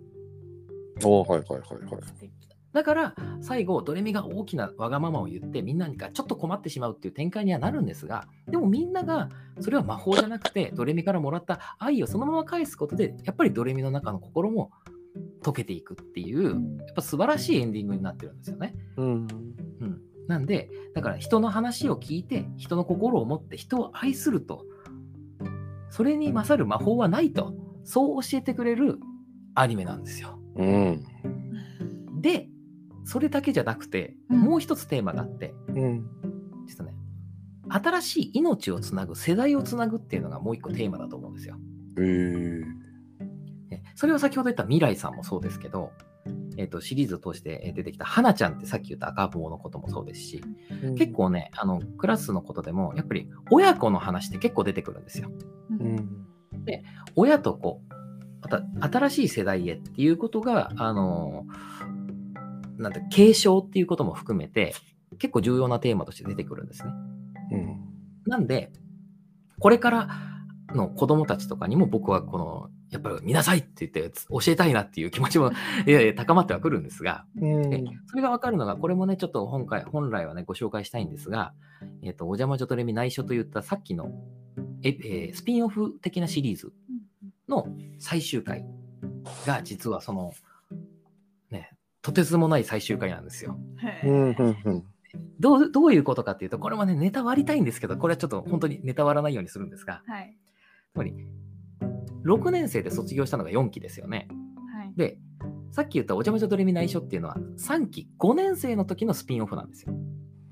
[1.04, 2.04] おはいはいはいはい。
[2.04, 2.45] 素敵。
[2.76, 9.30] だから、最後、ドレミが大きなわがままを言って、みんながちょっと困ってしまうっていう展開にはなるんですが、でもみんなが、
[9.62, 14.72] それは魔法じゃなくて、ドレミからもらった愛をそのまま返すことで、やっぱりドレミの中の心も
[15.42, 16.50] 溶けていくっていう、
[16.86, 18.76] やっぱ素晴らしいエンディングになってるんですよね。
[18.98, 19.28] うん。
[19.80, 24.66] うん、なんで、だから人の話を聞いて、人の心を持って人を愛すると、
[25.90, 27.56] それに勝る魔法はないと、
[27.86, 29.00] そう教えてくれる
[29.54, 30.38] アニメなんですよ。
[30.58, 31.06] うん。
[32.22, 32.50] で、
[33.06, 36.06] それだけじゃなくて、うんもう一つテーマがあって、うん。
[36.68, 36.98] 実はね、
[37.70, 41.56] 新しい命をつなぐ、世代をつなぐっていうのがもう一個テーマだと思うんですよ。
[42.00, 42.64] へえ。
[43.70, 45.92] ねそれは先ほど言った未来さんもそうですけど、
[46.58, 50.42] えっとシリーズを通してえー出てきた花ちゃんってさっき言った赤棒のこともそうですし、
[50.98, 55.30] 結構ね、あのクラスのことでも、やっぱり親子の話って結構出てくるんですよ。
[55.80, 56.26] うん。
[57.16, 57.82] 親と子、
[58.42, 61.46] また新しい世代へっていうことが、あの
[62.78, 64.74] なんて継承っていうことも含めて、
[65.18, 66.92] 結構重要なテーマとして出てくるんですね。
[67.52, 67.80] うん。
[68.26, 68.72] なんで、
[69.60, 70.10] これから
[70.74, 75.52] の子供たちとかにも僕はこの、やっぱり見なさいって言って教えたいなっていう気持ちも
[75.86, 81.54] いやいや高まってはくるんですが、うんでそれがわかるのが、これもね、ちょっと本回本来はね、ご紹介したいんですが、
[82.02, 84.12] えっ、と、お邪魔女とレミ内緒といったさっきの
[84.84, 86.72] え、えースピンオフ的なシリーズ
[87.48, 87.68] の
[88.00, 88.66] 最終回
[89.46, 90.36] が実はその、ね、
[92.06, 93.58] とてつもない最終回なんですよ。
[94.04, 94.32] へうん。
[94.34, 94.74] ーうん。
[94.74, 94.84] うん。
[95.40, 100.38] どうどういうことかっていうと、これもね、ネタ割りたいんですけど、これはちょっと本当にネタ割らないようにするんですが、はい。
[100.94, 101.16] つまり、
[102.24, 104.28] 6年生で卒業したのが4期ですよね。
[104.72, 104.94] はい。
[104.96, 105.18] で、
[105.72, 109.96] さっき言ったお邪魔女ドレミ内緒っていうのは3期、5年生の時のスピンオフなんですよ。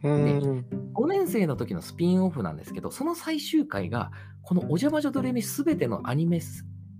[0.05, 0.65] うん。
[0.95, 6.39] 5年生の時のスピンオフなんですけど、その最終回が、このお邪魔女ドレミすべてのアニメ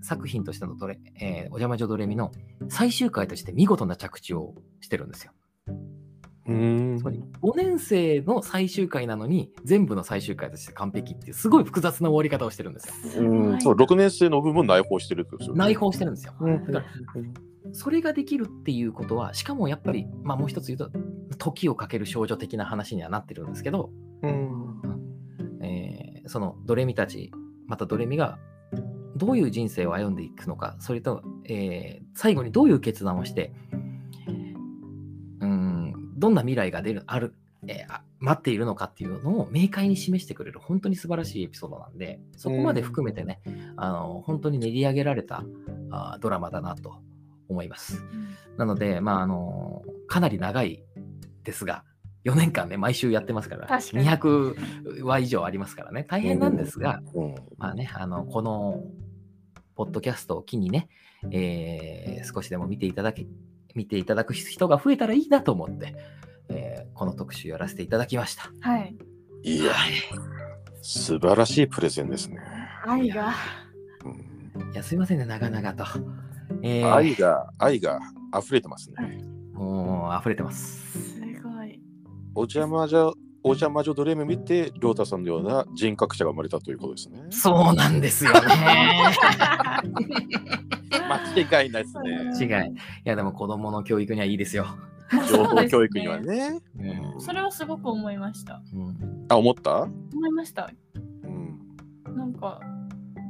[0.04, 2.32] 作品としてのドレ、えーお邪魔女ドレミの
[2.70, 5.32] 最終回として見事な着地をしてるんですよ。
[6.45, 13.24] うんつまり5年生の最終回なのに、全部の最終回として完璧っていう、すごい複雑な終わり方をしてるんですよ。
[13.24, 13.62] うん。
[13.62, 15.60] そう、6年生の部分内包してるってことですよね。
[15.60, 16.34] 内包してるんですよ。
[16.41, 16.66] うん。
[16.66, 16.88] だか
[17.66, 20.91] らそれができるっていうことは、しかもやっぱり、まあもう一つ言うと、
[21.38, 23.89] 時をかける少女的な話にはなってるんですけど、
[24.22, 24.82] うん。
[25.62, 27.32] えーそのドレミたち、
[27.68, 28.39] またドレミが
[29.16, 33.51] どういう人生を歩んでいくのか、それと、えー最後にどういう決断をして、
[35.39, 37.34] うん、どんな未来が出る、ある、
[37.68, 43.41] えーあ待っているのかっていうのを明快に示してくれる、本当に素晴らしいエピソードなんで、そこまで含めてね、
[43.76, 45.43] あの本当に練り上げられた
[45.91, 47.01] あドラマだなと
[47.49, 48.01] 思います。
[48.57, 50.84] なので、まあ、あのかなり長い
[51.43, 51.84] ですが、
[52.26, 57.36] 4年間ね、毎週やってますから、確かに200話以上ありますからね、大変なんですが、うん。
[57.57, 58.82] まあね、あの、この、
[59.76, 60.88] ポッドキャストを機にね、
[61.32, 63.26] えー少しでも見ていただけ、
[63.76, 65.96] 見ていただく人が増えたらいいなと思って、
[66.50, 68.52] えーこの特集やらせていただきました。
[68.62, 68.96] はい。
[69.44, 69.74] いや、
[70.82, 72.40] 素晴らしいプレゼンですね。
[72.86, 73.34] 愛が。
[74.06, 75.86] うんいや、すいませんね、長々と。
[76.62, 78.00] えー愛が、愛が
[78.40, 79.24] 溢れてますね。
[79.54, 81.14] もう、溢れてます。
[81.16, 81.82] すごい。
[82.36, 83.14] お邪魔女、
[83.44, 87.20] お邪魔女ドレミ見て、りょうたさんのような人格者が生まれたということですね。
[87.30, 88.39] そうなんですよね。
[91.46, 92.32] 間違いないですね。
[92.39, 92.72] 違い。
[92.72, 92.76] い
[93.06, 94.66] や、でも子供の教育にはいいですよ。
[95.30, 96.60] 情報教育にはね。
[97.20, 98.62] それはすごく思いました。
[98.74, 99.82] うんあ、思った？
[99.84, 99.91] 思
[100.28, 100.70] いました。
[101.26, 102.16] うん。
[102.16, 102.60] なんか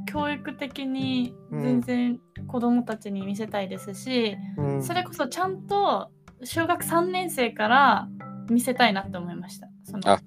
[0.06, 6.10] 教育的に全然子供たちに見せたいですし、うんそれこそちゃんと
[6.44, 8.08] 小学3年生から
[8.50, 9.68] 見せたいなって思いました。
[9.84, 10.22] そのあ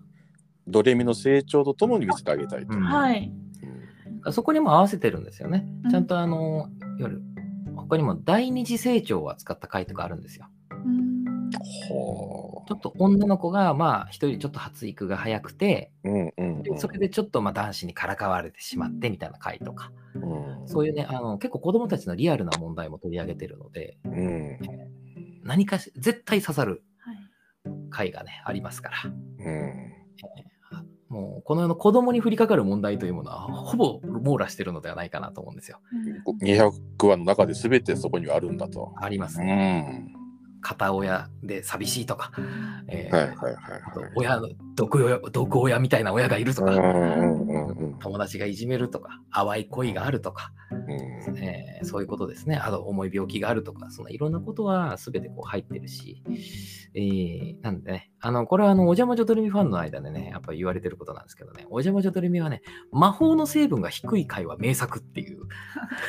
[0.69, 2.75] ドレミの成長とともに見せてあげたいと。
[2.75, 3.33] うんはい。
[4.33, 5.91] そこにも合わせてるんですよねうん。
[5.91, 7.23] ちゃんとあの、いわゆる
[7.77, 10.47] 他にも第二次成長を扱った回とかあるんですよ。
[10.71, 11.17] うん
[11.89, 16.11] ほちょっと女の子がまあ一人ちょっと発育が早くて、う。
[16.11, 20.69] うんうんでそれでちょっとまあ男子にからかわれてしまってみたいな回とか、うん。
[20.69, 24.59] そういうね、あの結構子供たちのリアルな問題も取り上げてるので、うん。
[25.45, 26.83] 何かし絶対刺さるはい
[27.97, 28.97] 回がね、ありますから。
[29.05, 29.93] うん。
[31.09, 35.79] もうこの世の子供に降りかかる問題というものはほぼ網羅してるのではないかなと思うんですよ。
[35.93, 38.93] うん200話の中で全てそこにはあるんだと。
[39.01, 40.11] ありますうね。
[40.13, 40.26] ん。
[40.67, 42.33] 片親で寂しいとか、
[42.89, 44.11] えーはいはいはいあとはい。
[44.17, 46.73] 親の毒親毒親みたいな親がいるとか、
[48.01, 52.57] 友達がいじめるとか、淡い恋があるとか、うんえーそういうことですね。
[52.57, 56.25] あと重い病気があるとか、そんないろんなことは全てこう入ってるし、
[56.95, 65.43] えーなんでね、あの、これはあの、お邪魔女ドレミファンの間でね、やっぱり言われてることなんですけどね、お邪魔女ドレミはね、魔法の成分が低い回は名作っていう、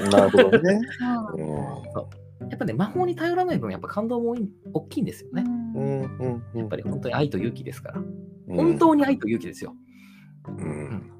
[0.09, 0.79] なるほどね。
[1.37, 4.35] ううんやっぱね、魔法に頼らない分、やっぱ感動も
[4.73, 5.41] 大きいんですよね。
[5.43, 7.99] んうんうんうんやっぱり本当に愛と勇気ですから。
[7.99, 9.75] うん本当に愛と勇気ですよ。
[10.47, 11.11] うん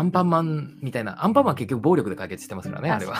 [0.00, 3.16] アンパンマンみたいな、アンパンマン結局暴力で解決してますからね、あれは。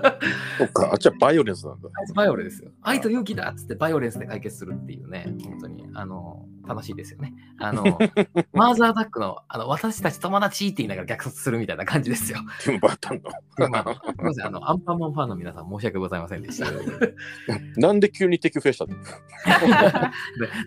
[0.58, 1.88] そっか、あっちはバイオレンスなんだ。
[2.14, 2.70] バイオレンスですよ。
[2.80, 7.34] 愛と勇気だっつってバイオレンスで解決するっていうね、本当に、あの、楽しいですよね。
[7.58, 7.84] あの、
[8.52, 12.38] マーズアタックの、あの、私たち友達って言いながら虐殺するみたいな感じですよ。
[12.64, 13.68] ティム・バータンの。
[13.70, 16.66] まあ、 すみません、あの、アンパンマンファンの皆さん申し訳ございませんでした。
[17.76, 18.94] なんで急に敵増やしたの？
[18.94, 18.98] で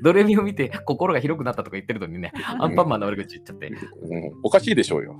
[0.04, 3.78] ドレミを見て心が広くなったとか言ってるのにね、アンパンマンの悪口言っちゃって、うん
[4.43, 5.20] おかしいでしょうよ。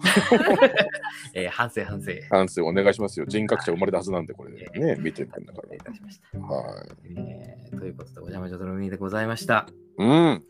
[1.34, 2.12] えー反省反省。
[2.30, 3.26] 反省お願いしますよ。
[3.28, 6.38] 人格者生まれたはずなんで、これでね、見てるんだか失礼いたしました。
[6.38, 6.44] ら。
[6.46, 6.88] はい。
[7.16, 9.68] えーということで、お邪魔女ドレミでございました。
[9.98, 10.08] うん。
[10.08, 10.44] はい。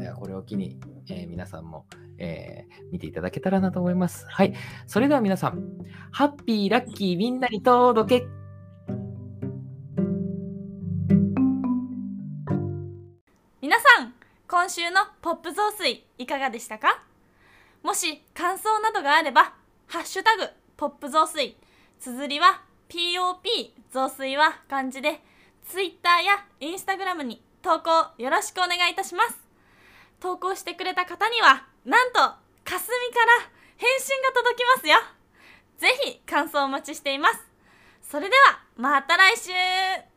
[0.00, 0.78] では、これを機に、
[1.08, 1.86] えー皆さんも、
[2.18, 4.26] えー見ていただけたらなと思います。
[4.28, 4.54] はい。
[4.86, 5.62] それでは皆さん、
[6.12, 8.26] ハッピー、ラッキー、みんなに届け。
[13.60, 14.14] 皆さん
[14.46, 17.02] 今週のポップ増水いかがでしたか？
[17.82, 19.54] もし感想などがあれば
[19.88, 20.44] 「ハッシュタグ
[20.76, 21.56] ポップ増水」
[22.00, 23.48] 綴りは POP
[23.90, 25.22] 増水は漢字で
[25.64, 27.88] Twitter や Instagram に投稿
[28.18, 29.38] よろしくお願いいたします。
[30.20, 32.36] 投稿してくれた方にはなんとか
[32.78, 34.98] すみから返信が届きますよ。
[35.78, 37.40] ぜひ感想お待ちしています。
[38.02, 40.13] それではまた来週。